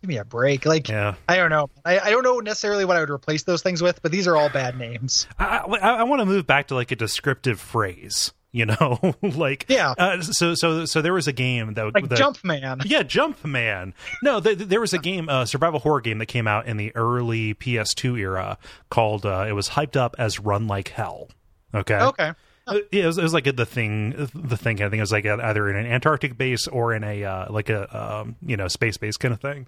[0.00, 0.66] Give me a break.
[0.66, 1.14] Like Yeah.
[1.28, 1.70] I don't know.
[1.84, 4.36] I, I don't know necessarily what I would replace those things with, but these are
[4.36, 5.26] all bad names.
[5.38, 9.66] I, I, I want to move back to like a descriptive phrase, you know, like
[9.68, 9.94] Yeah.
[9.96, 12.80] Uh, so so so there was a game that Like that, Jump Man.
[12.84, 13.94] Yeah, Jump Man.
[14.22, 16.76] No, th- th- there was a game, a survival horror game that came out in
[16.76, 19.26] the early PS2 era called.
[19.26, 21.28] Uh, it was hyped up as Run Like Hell.
[21.74, 21.94] Okay.
[21.98, 22.32] Okay.
[22.70, 24.76] Uh, Yeah, it was, it was like a, the thing, the thing.
[24.80, 27.68] I think it was like either in an Antarctic base or in a uh, like
[27.68, 29.66] a um, you know space base kind of thing.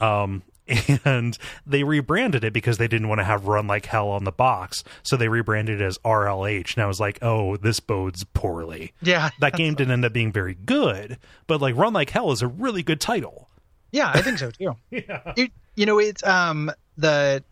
[0.00, 0.42] Um,
[1.04, 1.36] and
[1.66, 4.82] they rebranded it because they didn't want to have Run Like Hell on the box,
[5.02, 6.74] so they rebranded it as RLH.
[6.74, 8.92] And I was like, oh, this bodes poorly.
[9.02, 9.28] Yeah.
[9.40, 12.48] That game didn't end up being very good, but like Run Like Hell is a
[12.48, 13.50] really good title.
[13.92, 14.74] Yeah, I think so too.
[14.90, 15.34] Yeah.
[15.36, 17.44] you, you know, it's um the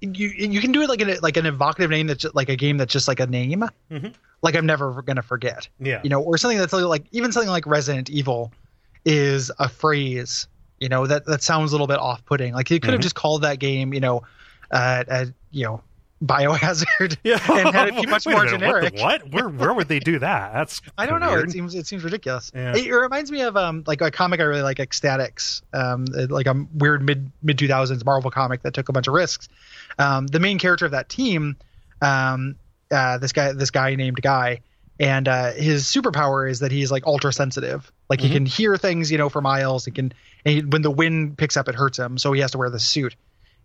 [0.00, 2.56] you you can do it like an like an evocative name that's just like a
[2.56, 3.64] game that's just like a name.
[3.90, 4.14] Mhm.
[4.42, 5.68] Like I'm never gonna forget.
[5.78, 6.00] Yeah.
[6.02, 8.52] You know, or something that's like even something like Resident Evil
[9.04, 10.46] is a phrase.
[10.78, 12.54] You know that that sounds a little bit off putting.
[12.54, 13.04] Like you could have Mhm.
[13.04, 13.92] just called that game.
[13.92, 14.22] You know,
[14.70, 15.82] uh, uh you know,
[16.24, 17.16] Biohazard.
[17.24, 17.38] Yeah.
[17.50, 18.82] And had it be much more minute, generic.
[18.82, 19.30] What, the- what?
[19.32, 20.52] Where where would they do that?
[20.52, 21.30] That's I don't know.
[21.30, 21.48] weird.
[21.48, 22.52] It seems it seems ridiculous.
[22.54, 22.76] Yeah.
[22.76, 26.46] It, it reminds me of um like a comic I really like, X-Statix, um like
[26.46, 29.48] a weird mid mid two thousands Marvel comic that took a bunch of risks.
[29.98, 31.56] Um, the main character of that team,
[32.02, 32.56] um,
[32.90, 34.60] uh, this guy this guy named Guy,
[34.98, 37.90] and uh, his superpower is that he's like ultra sensitive.
[38.08, 38.22] Like Mhm.
[38.24, 39.84] he can hear things, you know, for miles.
[39.84, 40.12] He can
[40.44, 42.70] and he, when the wind picks up, it hurts him, so he has to wear
[42.70, 43.14] this suit.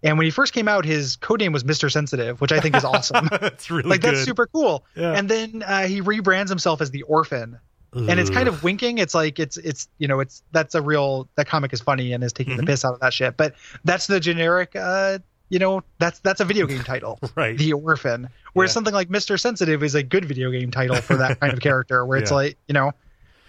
[0.05, 2.85] And when he first came out, his codename was Mister Sensitive, which I think is
[2.85, 3.27] awesome.
[3.41, 4.13] that's really like good.
[4.15, 4.85] that's super cool.
[4.95, 5.11] Yeah.
[5.13, 7.59] And then uh, he rebrands himself as the Orphan,
[7.91, 8.99] and it's kind of winking.
[8.99, 12.23] It's like it's it's you know it's that's a real that comic is funny and
[12.23, 12.57] is taking Mhm.
[12.61, 13.35] the piss out of that shit.
[13.35, 14.75] But that's the generic.
[14.75, 17.57] uh you know that's that's a video game title, right.
[17.57, 18.29] the Orphan.
[18.53, 18.73] Whereas Yeah.
[18.73, 22.05] something like Mister Sensitive is a good video game title for that kind of character,
[22.05, 22.35] where it's Yeah.
[22.35, 22.91] like you know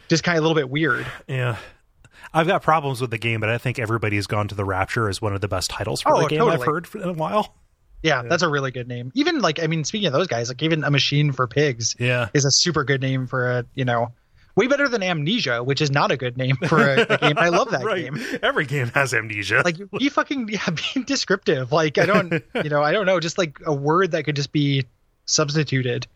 [0.08, 1.06] just kind of a little bit weird.
[1.28, 1.56] Yeah.
[2.36, 5.22] I've got problems with the game, but I think everybody's gone to the Rapture as
[5.22, 7.54] one of the best titles for Oh, the game I've heard for- in a while.
[8.02, 8.28] Yeah, Yeah.
[8.28, 9.10] that's a really good name.
[9.14, 12.28] Even like I mean, speaking of those guys, like even a machine for pigs Yeah.
[12.34, 14.12] is a super good name for a you know
[14.54, 17.34] way better than Amnesia, which is not a good name for a, a game.
[17.38, 18.04] I love that right.
[18.04, 18.18] game.
[18.42, 19.62] Every game has amnesia.
[19.64, 21.72] Like be fucking yeah, be descriptive.
[21.72, 22.32] Like I don't
[22.62, 24.84] you know I don't know just like a word that could just be
[25.24, 26.06] substituted.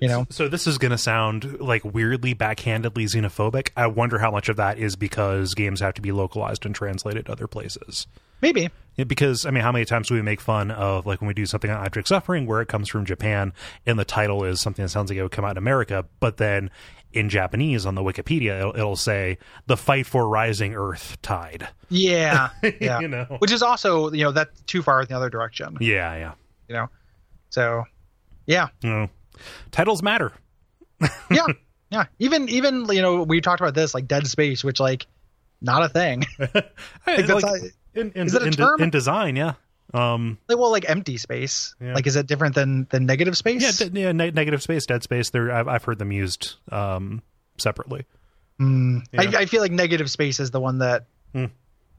[0.00, 0.26] You know.
[0.30, 3.70] So this is going to sound like weirdly backhandedly xenophobic.
[3.76, 7.26] I wonder how much of that is because games have to be localized and translated
[7.26, 8.06] to other places.
[8.42, 11.34] Maybe because I mean, how many times do we make fun of like when we
[11.34, 13.52] do something on Abject Suffering where it comes from Japan
[13.84, 16.36] and the title is something that sounds like it would come out in America, but
[16.36, 16.70] then
[17.12, 21.68] in Japanese on the Wikipedia it'll, it'll say the fight for rising Earth tide.
[21.88, 23.00] yeah yeah.
[23.00, 23.24] you know.
[23.38, 25.76] Which is also you know that's too far in the other direction.
[25.80, 26.32] Yeah, yeah.
[26.68, 26.86] You know,
[27.50, 27.84] so
[28.46, 29.08] yeah know,
[29.70, 30.32] titles matter.
[31.30, 31.46] yeah
[31.90, 32.04] yeah.
[32.18, 35.06] Even even you know we talked about this like Dead Space, which like
[35.60, 36.24] not a thing.
[36.38, 37.60] Like, like, not-
[37.94, 38.82] in, in, is that a in, term?
[38.82, 39.54] in design, yeah.
[39.94, 41.74] Um, like well like empty space.
[41.80, 41.94] Yeah.
[41.94, 43.62] Like is it different than than negative space?
[43.80, 45.30] yeah, de- yeah, ne- negative space, dead space.
[45.30, 47.22] There, I've, I've heard them used um,
[47.56, 48.04] separately.
[48.60, 49.20] Mm, Yeah.
[49.22, 51.04] I, I feel like negative space is the one that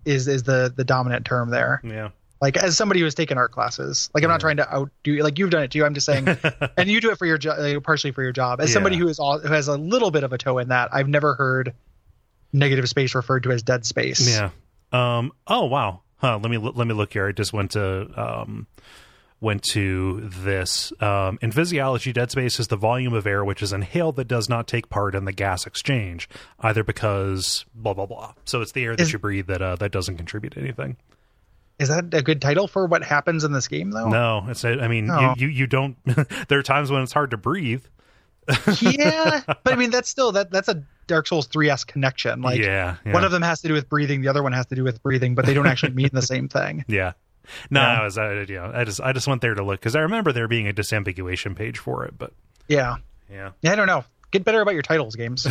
[0.06, 0.32] is Hmm.
[0.32, 1.82] is the the dominant term there.
[1.84, 2.10] Yeah,
[2.40, 5.40] Like as somebody who has taken art classes, like I'm not trying to outdo like
[5.40, 5.84] you've done it too.
[5.84, 6.28] I'm just saying,
[6.78, 8.62] and you do it for your job, uh, partially for your job.
[8.62, 10.90] As somebody who is all, who has a little bit of a toe in that,
[10.94, 11.74] I've never heard
[12.54, 14.30] negative space referred to as dead space.
[14.30, 14.52] yeah.
[14.92, 16.02] Um, oh wow.
[16.18, 16.40] Huh.
[16.42, 17.28] Let me let me look here.
[17.28, 18.68] I just went to um,
[19.40, 20.94] went to this.
[21.02, 24.50] Um, in physiology, dead space is the volume of air which is inhaled that does
[24.50, 26.30] not take part in the gas exchange,
[26.60, 28.34] either because blah blah blah.
[28.46, 30.98] So it's the air that Is- you breathe that uh, that doesn't contribute to anything.
[31.80, 34.10] Is that a good title for what happens in this game though?
[34.10, 34.66] No, it's.
[34.66, 35.36] I mean, Oh.
[35.38, 35.96] you, you you don't.
[36.48, 37.84] there are times when it's hard to breathe.
[38.82, 42.42] yeah, but I mean that's still that that's a Dark Souls 3s connection.
[42.42, 43.14] Like yeah, yeah.
[43.14, 45.02] one of them has to do with breathing, the other one has to do with
[45.04, 46.84] breathing, but they don't actually mean the same thing.
[46.88, 47.14] Yeah.
[47.70, 48.00] No, Yeah.
[48.02, 50.02] I was, I, you know, I just, I just went there to look because I
[50.02, 52.34] remember there being a disambiguation page for it, but
[52.68, 52.98] Yeah.
[53.32, 54.04] yeah, Yeah, I don't know.
[54.32, 55.48] Get better about your titles, games.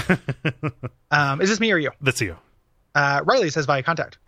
[1.11, 1.91] um, is this me or you?
[2.03, 2.37] that's you.
[2.95, 4.19] Uh, Riley says via contact.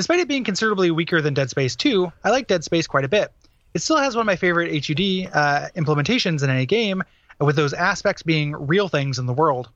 [0.00, 3.08] Despite it being considerably weaker than Dead Space 2, I like Dead Space quite a
[3.08, 3.30] bit.
[3.74, 7.02] It still has one of my favorite HUD uh, implementations in any game,
[7.38, 9.68] with those aspects being real things in the world.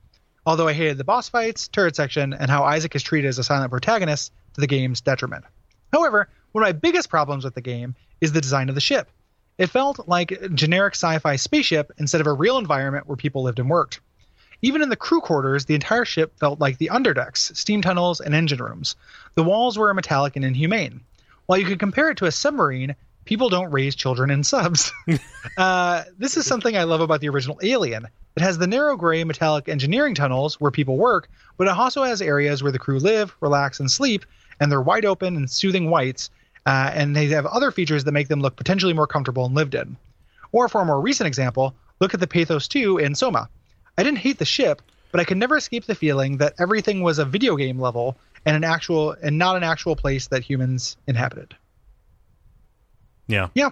[0.43, 3.43] Although I hated the boss fights, turret section, and how Isaac is treated as a
[3.43, 5.45] silent protagonist to the game's detriment.
[5.93, 9.11] However, one of my biggest problems with the game is the design of the ship.
[9.59, 13.43] It felt like a generic sci fi spaceship instead of a real environment where people
[13.43, 13.99] lived and worked.
[14.61, 18.33] Even in the crew quarters, the entire ship felt like the underdecks, steam tunnels, and
[18.33, 18.95] engine rooms.
[19.35, 21.01] The walls were metallic and inhumane.
[21.45, 22.95] While you could compare it to a submarine,
[23.25, 24.91] people don't raise children in subs.
[25.57, 28.07] uh, this is something I love about the original Alien.
[28.35, 32.21] It has the narrow gray metallic engineering tunnels where people work, but it also has
[32.21, 34.25] areas where the crew live, relax, and sleep,
[34.59, 36.29] and they're wide open and soothing whites,
[36.65, 39.75] uh, and they have other features that make them look potentially more comfortable and lived
[39.75, 39.95] in.
[40.51, 43.49] Or for a more recent example, look at the Pathos 2 in Soma.
[43.97, 44.81] I didn't hate the ship,
[45.11, 48.55] but I could never escape the feeling that everything was a video game level and
[48.55, 51.55] an actual and not an actual place that humans inhabited.
[53.27, 53.47] Yeah.
[53.55, 53.69] Yeah.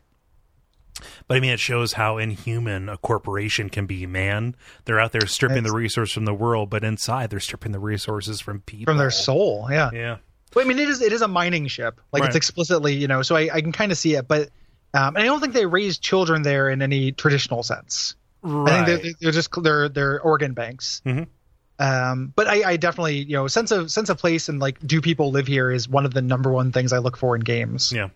[1.27, 4.55] But I mean, it shows how inhuman a corporation can be, man.
[4.85, 7.79] They're out there stripping It's- the resource from the world, but inside they're stripping the
[7.79, 8.91] resources from people.
[8.91, 9.89] From their soul, yeah.
[9.93, 10.17] Yeah.
[10.55, 11.99] Well, I mean, it is it is a mining ship.
[12.11, 12.27] Like Right.
[12.27, 14.49] it's explicitly, you know, so I, I can kind of see it, but
[14.93, 18.15] um, and I don't think they raise children there in any traditional sense.
[18.43, 18.73] Right.
[18.81, 21.01] I think they're, they're just they're they're organ banks.
[21.05, 21.27] Mhm.
[21.79, 25.01] Um, but I, I definitely, you know, sense of sense of place and like, do
[25.01, 27.91] people live here is one of the number one things I look for in games.
[27.91, 28.09] yeah.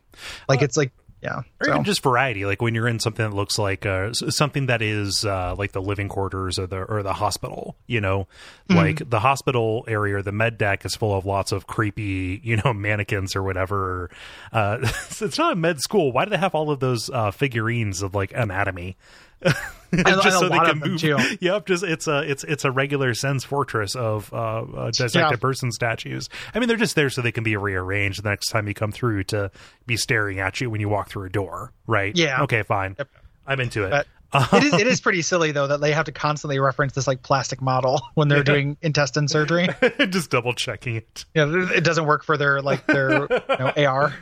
[0.48, 0.92] Like it's like,
[1.24, 1.40] yeah.
[1.60, 4.68] Or So, even just variety, like when you're in something that looks like uh, something
[4.68, 8.28] that is uh, like the living quarters or the or the hospital, you know,
[8.70, 8.76] Mm-hmm.
[8.78, 12.58] like the hospital area or the med deck is full of lots of creepy, you
[12.64, 14.12] know, mannequins or whatever.
[14.54, 14.78] Uh,
[15.20, 16.12] it's not a med school.
[16.12, 18.98] Why do they have all of those uh, figurines of like anatomy?
[19.92, 21.18] and, and a lot of them too.
[21.40, 25.32] Yep, just it's a it's it's a regular sense fortress of uh, uh, dissected Yeah.
[25.38, 26.30] person statues.
[26.54, 28.92] I mean, they're just there so they can be rearranged the next time you come
[28.92, 29.52] through to
[29.86, 32.16] be staring at you when you walk through a door, right?
[32.16, 32.44] Yeah.
[32.44, 32.96] Okay, fine.
[32.98, 33.10] Yep.
[33.46, 33.90] I'm into it.
[33.92, 34.08] But
[34.54, 37.22] it is it is pretty silly though that they have to constantly reference this like
[37.22, 39.70] plastic model when they're doing intestine surgery.
[40.10, 41.26] just double checking it.
[41.34, 43.28] Yeah, it doesn't work for their like their you
[43.58, 44.14] know, AR.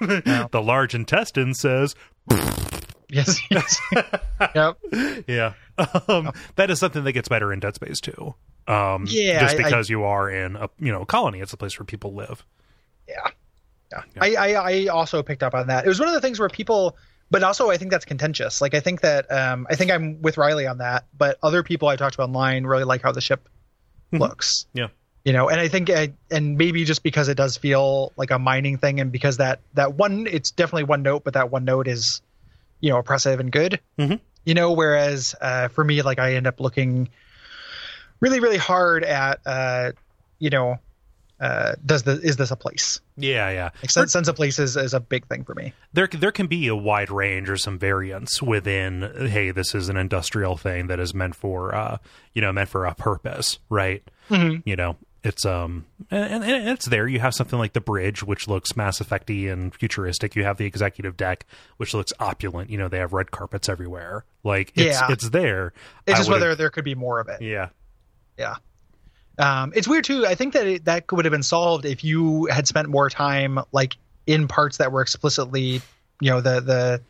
[0.00, 1.94] The large intestine says,
[3.10, 3.80] Yes, yes.
[4.54, 4.78] yep.
[5.28, 5.52] yeah.
[6.08, 8.34] Um, that is something that gets better in Dead Space too.
[8.68, 11.56] Um, Yeah, just I- I- because you are in a you know colony, it's a
[11.56, 12.44] place where people live.
[13.08, 13.16] Yeah.
[13.92, 14.02] Yeah.
[14.20, 15.84] I, I I also picked up on that.
[15.84, 16.96] It was one of the things where people
[17.30, 18.60] but also I think that's contentious.
[18.60, 21.88] Like I think that um I think I'm with Riley on that, but other people
[21.88, 23.48] I talked to online really like how the ship
[24.12, 24.66] looks.
[24.74, 24.88] Yeah.
[25.24, 28.38] You know, and I think I, and maybe just because it does feel like a
[28.38, 31.88] mining thing and because that that one it's definitely one note, but that one note
[31.88, 32.22] is
[32.80, 33.80] you know oppressive and good.
[33.98, 34.20] Mhm.
[34.44, 37.08] You know, whereas uh for me like I end up looking
[38.20, 39.92] really really hard at uh
[40.38, 40.78] you know
[41.40, 43.00] uh does the is this a place?
[43.16, 43.70] Yeah, yeah.
[43.82, 45.72] Like, sense, sense of place is, is a big thing for me.
[45.92, 49.96] there there can be a wide range or some variance within hey this is an
[49.96, 51.98] industrial thing that is meant for uh
[52.34, 54.62] you know meant for a purpose right Mhm.
[54.64, 58.48] you know it's um and, and it's there you have something like the bridge which
[58.48, 61.44] looks mass effecty and futuristic you have the executive deck
[61.76, 65.10] which looks opulent you know they have red carpets everywhere like it's Yeah.
[65.12, 65.72] it's there
[66.06, 67.42] It's I just whether there could be more of it.
[67.42, 67.68] yeah
[68.38, 68.54] Yeah.
[69.38, 70.26] Um, it's weird too.
[70.26, 73.58] I think that it, that would have been solved if you had spent more time
[73.72, 73.96] like
[74.26, 75.80] in parts that were explicitly,
[76.20, 77.02] you know, the the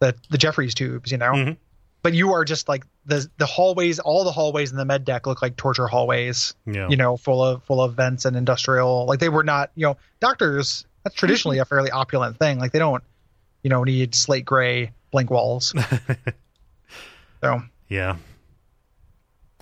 [0.00, 1.32] the, the Jefferies tubes, you know.
[1.32, 1.56] Mhm.
[2.02, 3.98] But you are just like the the hallways.
[4.00, 6.54] All the hallways in the med deck look like torture hallways.
[6.66, 9.06] yeah You know, full of full of vents and industrial.
[9.06, 9.70] Like they were not.
[9.76, 10.84] You know, doctors.
[11.04, 12.58] That's traditionally a fairly opulent thing.
[12.58, 13.02] Like they don't,
[13.62, 15.74] you know, need slate gray blank walls.
[17.42, 18.16] so yeah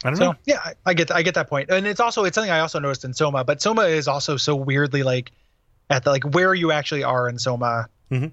[0.05, 2.24] i don't So know yeah, I- I get I get that point, and it's also
[2.24, 3.45] it's something I also noticed in Soma.
[3.45, 5.30] But Soma is also so weirdly like
[5.91, 7.88] at the like where you actually are in Soma.
[8.11, 8.32] Mhm.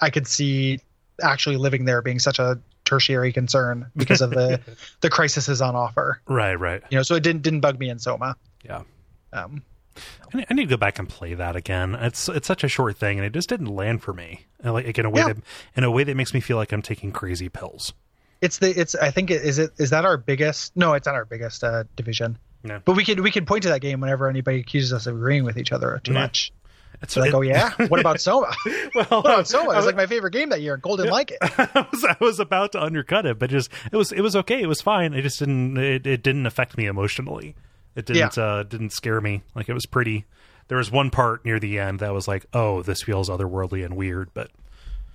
[0.00, 0.80] I could see
[1.22, 2.58] actually living there being such a
[2.94, 4.60] tertiary concern because of the
[5.00, 6.20] the crises on offer.
[6.26, 8.36] right right You know, so it didn't didn't bug me in Soma.
[8.64, 8.82] yeah
[9.32, 9.62] Um,
[10.48, 11.94] I need, to go back and play that again.
[11.94, 14.46] It's it's such a short thing, and it just didn't land for me.
[14.64, 15.32] Like in a way Yeah.
[15.34, 15.36] that
[15.76, 17.92] in a way that makes me feel like I'm taking crazy pills.
[18.40, 21.14] it's the it's I think it is it is that our biggest no it's not
[21.14, 22.38] our biggest uh, division.
[22.64, 22.80] No.
[22.84, 25.44] But we could we could point to that game whenever anybody accuses us of agreeing
[25.44, 26.52] with each other too much.
[27.10, 28.52] So like, it- oh yeah, what about Soma?
[28.94, 29.72] well, What about Soma?
[29.72, 30.74] It was like my favorite game that year.
[30.74, 31.38] and Kole didn't like it.
[31.42, 34.60] I was I was about to undercut it, but just it was it was okay.
[34.62, 35.14] It was fine.
[35.14, 37.54] It just didn't it, it didn't affect me emotionally.
[37.96, 39.42] It didn't uh didn't scare me.
[39.54, 40.24] Like it was pretty
[40.68, 43.96] there was one part near the end that was like, oh, this feels otherworldly and
[43.96, 44.50] weird, but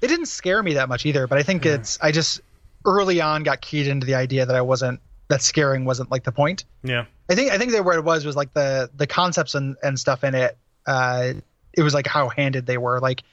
[0.02, 1.28] it didn't scare me that much either.
[1.28, 2.40] But I think it's I just
[2.86, 6.32] early on got keyed into the idea that I wasn't that scaring wasn't like the
[6.32, 6.66] point.
[6.84, 9.76] yeah, I think I think that where it was was like the the concepts and
[9.84, 10.58] and stuff in it.
[10.88, 11.34] Uh,
[11.74, 13.00] it was like how handed they were.
[13.00, 13.24] Like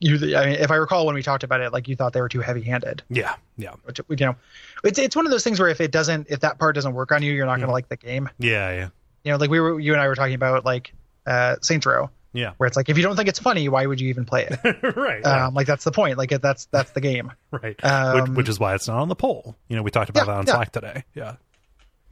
[0.00, 2.20] you, I mean, if I recall when we talked about it, like you thought they
[2.20, 3.02] were too heavy handed.
[3.08, 4.36] yeah, yeah, Which you know,
[4.82, 7.12] it's it's one of those things where if it doesn't, if that part doesn't work
[7.12, 8.28] on you, you're not gonna like the game.
[8.38, 8.88] yeah, yeah,
[9.24, 10.92] You know, like we were, you and I were talking about like
[11.24, 12.54] uh, Saints Row, yeah.
[12.56, 14.58] where it's like if you don't think it's funny, why would you even play it?
[14.96, 16.18] right, yeah, um, like that's the point.
[16.18, 17.30] Like that's that's the game.
[17.52, 17.76] right.
[17.84, 19.54] um, which, which is why it's not on the poll.
[19.68, 20.52] You know, we talked about Yeah, that on yeah.
[20.54, 21.04] Slack today.
[21.14, 21.36] Yeah,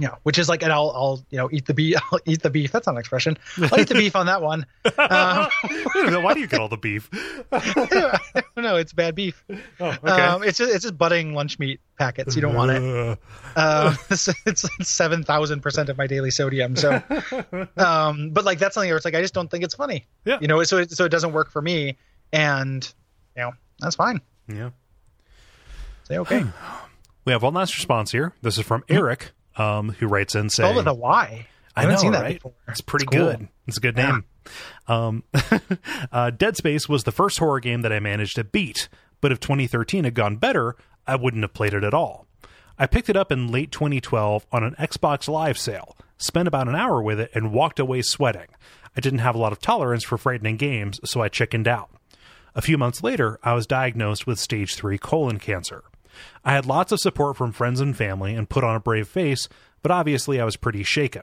[0.00, 1.96] you know, which is like, and I'll, I'll, you know, eat the beef.
[2.12, 2.72] I'll eat the beef.
[2.72, 3.36] That's not an expression.
[3.58, 4.66] I'll eat the beef on that one.
[4.98, 7.08] Um, why do you get all the beef?
[8.56, 9.44] no, it's bad beef.
[9.80, 10.08] Oh, okay.
[10.10, 12.34] Um, it's just, it's just budding lunch meat packets.
[12.36, 12.82] You don't want it.
[12.82, 13.16] Uh,
[13.56, 16.76] Um, it's, it's seven thousand percent of my daily sodium.
[16.76, 17.02] So,
[17.76, 20.06] um, but like that's something where it's like I just don't think it's funny.
[20.24, 20.38] Yeah.
[20.40, 21.96] You know, so it, so it doesn't work for me,
[22.32, 22.92] and
[23.36, 24.20] you know that's fine.
[24.48, 24.70] yeah.
[26.04, 26.44] Say okay.
[27.24, 28.32] We have one last response here.
[28.42, 28.94] This is from Hmm.
[28.94, 31.46] Eric, um, who writes in saying, Spelled with a Y.
[31.76, 32.34] I haven't know, seen that right?
[32.36, 32.52] before.
[32.68, 33.26] It's pretty It's cool.
[33.26, 33.48] good.
[33.66, 34.10] It's a good Yeah.
[34.10, 34.24] name.
[34.88, 35.22] Um,
[36.12, 38.88] uh, Dead Space was the first horror game that I managed to beat,
[39.20, 42.26] but if 2013 had gone better, I wouldn't have played it at all.
[42.78, 46.74] I picked it up in late 2012 on an Xbox Live sale, spent about an
[46.74, 48.48] hour with it, and walked away sweating.
[48.96, 51.90] I didn't have a lot of tolerance for frightening games, so I chickened out.
[52.54, 55.84] A few months later, I was diagnosed with stage 3 colon cancer.
[56.44, 59.48] I had lots of support from friends and family and put on a brave face,
[59.82, 61.22] but obviously I was pretty shaken.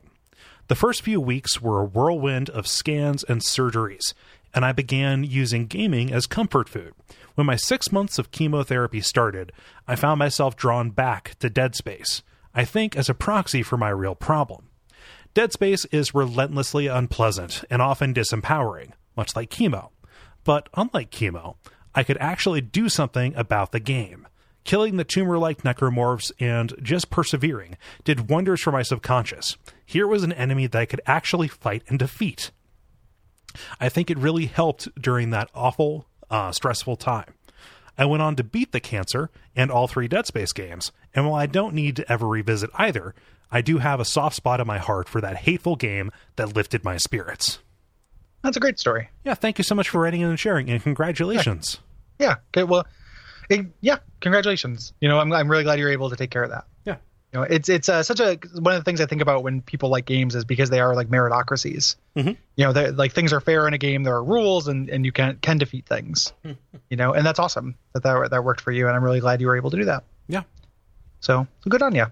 [0.68, 4.14] The first few weeks were a whirlwind of scans and surgeries,
[4.54, 6.94] and I began using gaming as comfort food.
[7.36, 9.52] When my six months of chemotherapy started,
[9.88, 12.24] I found myself drawn back to Dead Space,
[12.54, 14.70] I think as a proxy for my real problem.
[15.34, 19.92] Dead Space is relentlessly unpleasant and often disempowering, much like chemo.
[20.44, 21.58] But unlike chemo,
[21.94, 24.28] I could actually do something about the game.
[24.68, 29.56] Killing the tumor like necromorphs and just persevering did wonders for my subconscious.
[29.86, 32.52] Here was an enemy that I could actually fight and defeat.
[33.80, 37.34] I think it really helped during that awful, uh, stressful time.
[37.98, 41.36] I went on to beat the cancer and all three Dead Space games, and while
[41.36, 43.16] I don't need to ever revisit either,
[43.50, 46.84] I do have a soft spot in my heart for that hateful game that lifted
[46.84, 47.60] my spirits.
[48.44, 49.12] That's a great story.
[49.24, 51.80] Yeah, thank you so much for writing and sharing, and congratulations.
[52.20, 52.36] Yeah.
[52.54, 52.66] Okay.
[52.66, 52.86] Well,
[53.50, 53.98] it, yeah.
[54.22, 54.94] Congratulations.
[55.00, 56.66] You know, I'm I'm really glad you're able to take care of that.
[56.86, 56.98] Yeah.
[57.34, 59.62] You know, it's it's uh, such a one of the things I think about when
[59.62, 61.96] people like games is because they are like meritocracies.
[62.16, 62.38] Mhm.
[62.56, 64.04] You know, like things are fair in a game.
[64.04, 66.34] There are rules, and and you can can defeat things.
[66.90, 69.42] you know, and that's awesome that that that worked for you, and I'm really glad
[69.42, 70.04] you were able to do that.
[70.28, 70.44] Yeah.
[71.20, 72.06] So, so good on you.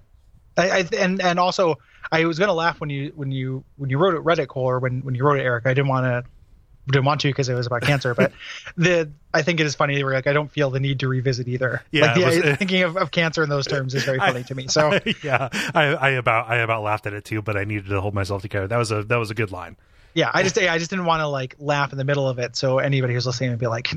[0.58, 1.78] I, I and and also
[2.12, 4.80] I was gonna laugh when you when you when you wrote it Reddit Kole or
[4.80, 5.66] when when you wrote it Eric.
[5.66, 6.30] I didn't want to
[6.88, 8.32] didn't want to because it was about cancer, but
[8.78, 10.04] the I think it is funny.
[10.04, 11.84] Where like I don't feel the need to revisit either.
[11.92, 12.56] Yeah, like the, was- eh.
[12.58, 14.68] thinking of, of cancer in those terms is very funny to me.
[14.70, 18.02] So yeah, I, I about I about laughed at it too, but I needed to
[18.02, 18.68] hold myself together.
[18.68, 19.78] That was a that was a good line.
[20.14, 22.56] yeah, I just I just didn't want to like laugh in the middle of it,
[22.56, 23.90] so anybody who's listening would be like,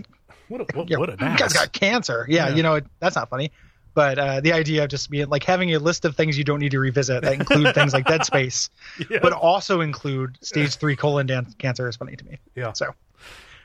[0.49, 2.27] What a, what, what a you guys got cancer.
[2.29, 2.55] Yeah, Yeah.
[2.57, 3.51] you know it, that's not funny.
[3.95, 6.61] But uh, the idea of just being like having a list of things you don't
[6.61, 8.71] need to revisit that include things like Dead Space,
[9.11, 9.19] Yeah.
[9.21, 12.39] but also include stage three colon dan- cancer is funny to me.
[12.55, 12.73] Yeah.
[12.75, 12.95] So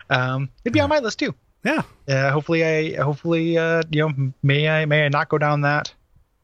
[0.09, 1.33] um, it'd be on my list too.
[1.63, 5.61] yeah, Uh, hopefully, I hopefully uh, you know may I may I not go down
[5.61, 5.93] that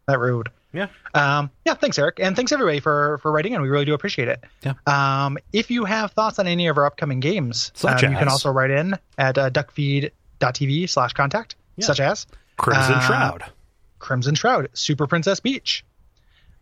[0.07, 0.49] that road.
[0.73, 3.93] yeah, Um, yeah, thanks, Eric, and thanks everybody for for writing, and we really do
[3.95, 4.43] appreciate it.
[4.63, 4.73] Yeah.
[4.87, 8.27] Um, if you have thoughts on any of our upcoming games, Such um, you can
[8.27, 11.85] also write in at uh, duckfeed.tv slash contact, Yeah.
[11.87, 12.27] such as
[12.57, 13.43] Crimson Uh, Shroud.
[13.99, 15.85] Crimson Shroud, Super Princess Peach,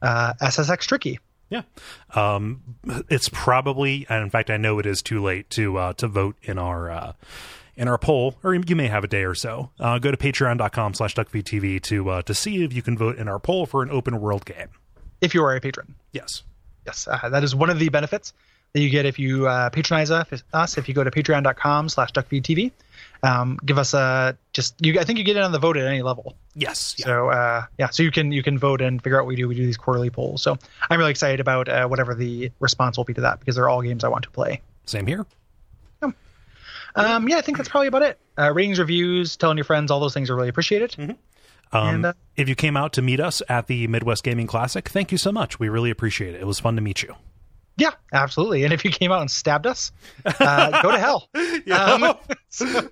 [0.02, 1.20] uh, SSX Tricky.
[1.50, 1.62] Yeah,
[2.14, 2.62] um,
[3.10, 6.36] it's probably, and in fact, I know it is too late to uh, to vote
[6.42, 7.14] in our uh,
[7.78, 9.70] in our poll, or you may have a day or so.
[9.80, 13.40] Uh, go to Patreon.com/slash DuckFeedTV to uh, to see if you can vote in our
[13.40, 14.68] poll for an open world game.
[15.22, 16.44] If you are a patron, Yes.
[16.86, 18.34] yes, uh, that is one of the benefits
[18.74, 20.78] that you get if you uh, patronize us.
[20.78, 22.72] If you go to Patreon.com/slash DuckFeedTV,
[23.24, 24.76] um, give us a just.
[24.80, 26.36] You, I think you get in on the vote at any level.
[26.56, 26.96] Yes.
[26.98, 27.06] Yeah.
[27.06, 29.48] So uh, yeah, so you can you can vote and figure out what we do.
[29.48, 30.42] We do these quarterly polls.
[30.42, 30.58] So
[30.90, 33.82] I'm really excited about uh, whatever the response will be to that because they're all
[33.82, 34.62] games I want to play.
[34.86, 35.26] Same here.
[36.96, 38.18] Um, yeah, I think that's probably about it.
[38.40, 40.96] Uh, ratings, reviews, telling your friends, all those things are really appreciated.
[40.98, 41.16] Um,
[41.72, 45.12] And, uh, if you came out to meet us at the Midwest Gaming Classic, thank
[45.12, 45.60] you so much.
[45.60, 46.42] We really appreciate it.
[46.42, 47.16] It was fun to meet you.
[47.78, 48.64] Yeah, absolutely.
[48.64, 49.92] And if you came out and stabbed us,
[50.26, 51.30] uh, go to hell.
[51.70, 52.16] Um,
[52.50, 52.90] so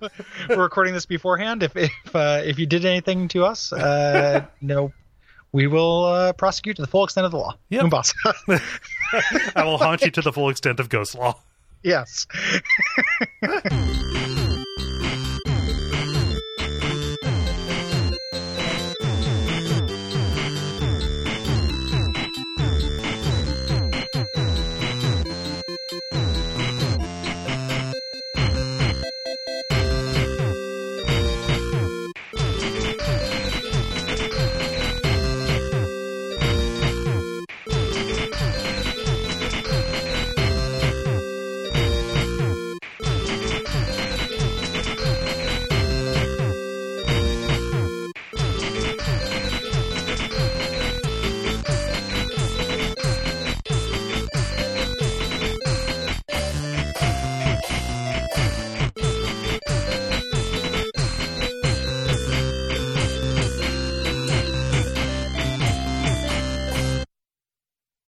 [0.50, 1.62] we're recording this beforehand.
[1.62, 4.92] If if uh, if you did anything to us, uh, no,
[5.52, 7.56] we will uh, prosecute to the full extent of the law.
[7.70, 8.12] Moonboss.
[9.56, 11.40] I will haunt you to the full extent of Ghost Law.
[11.82, 12.26] Yes.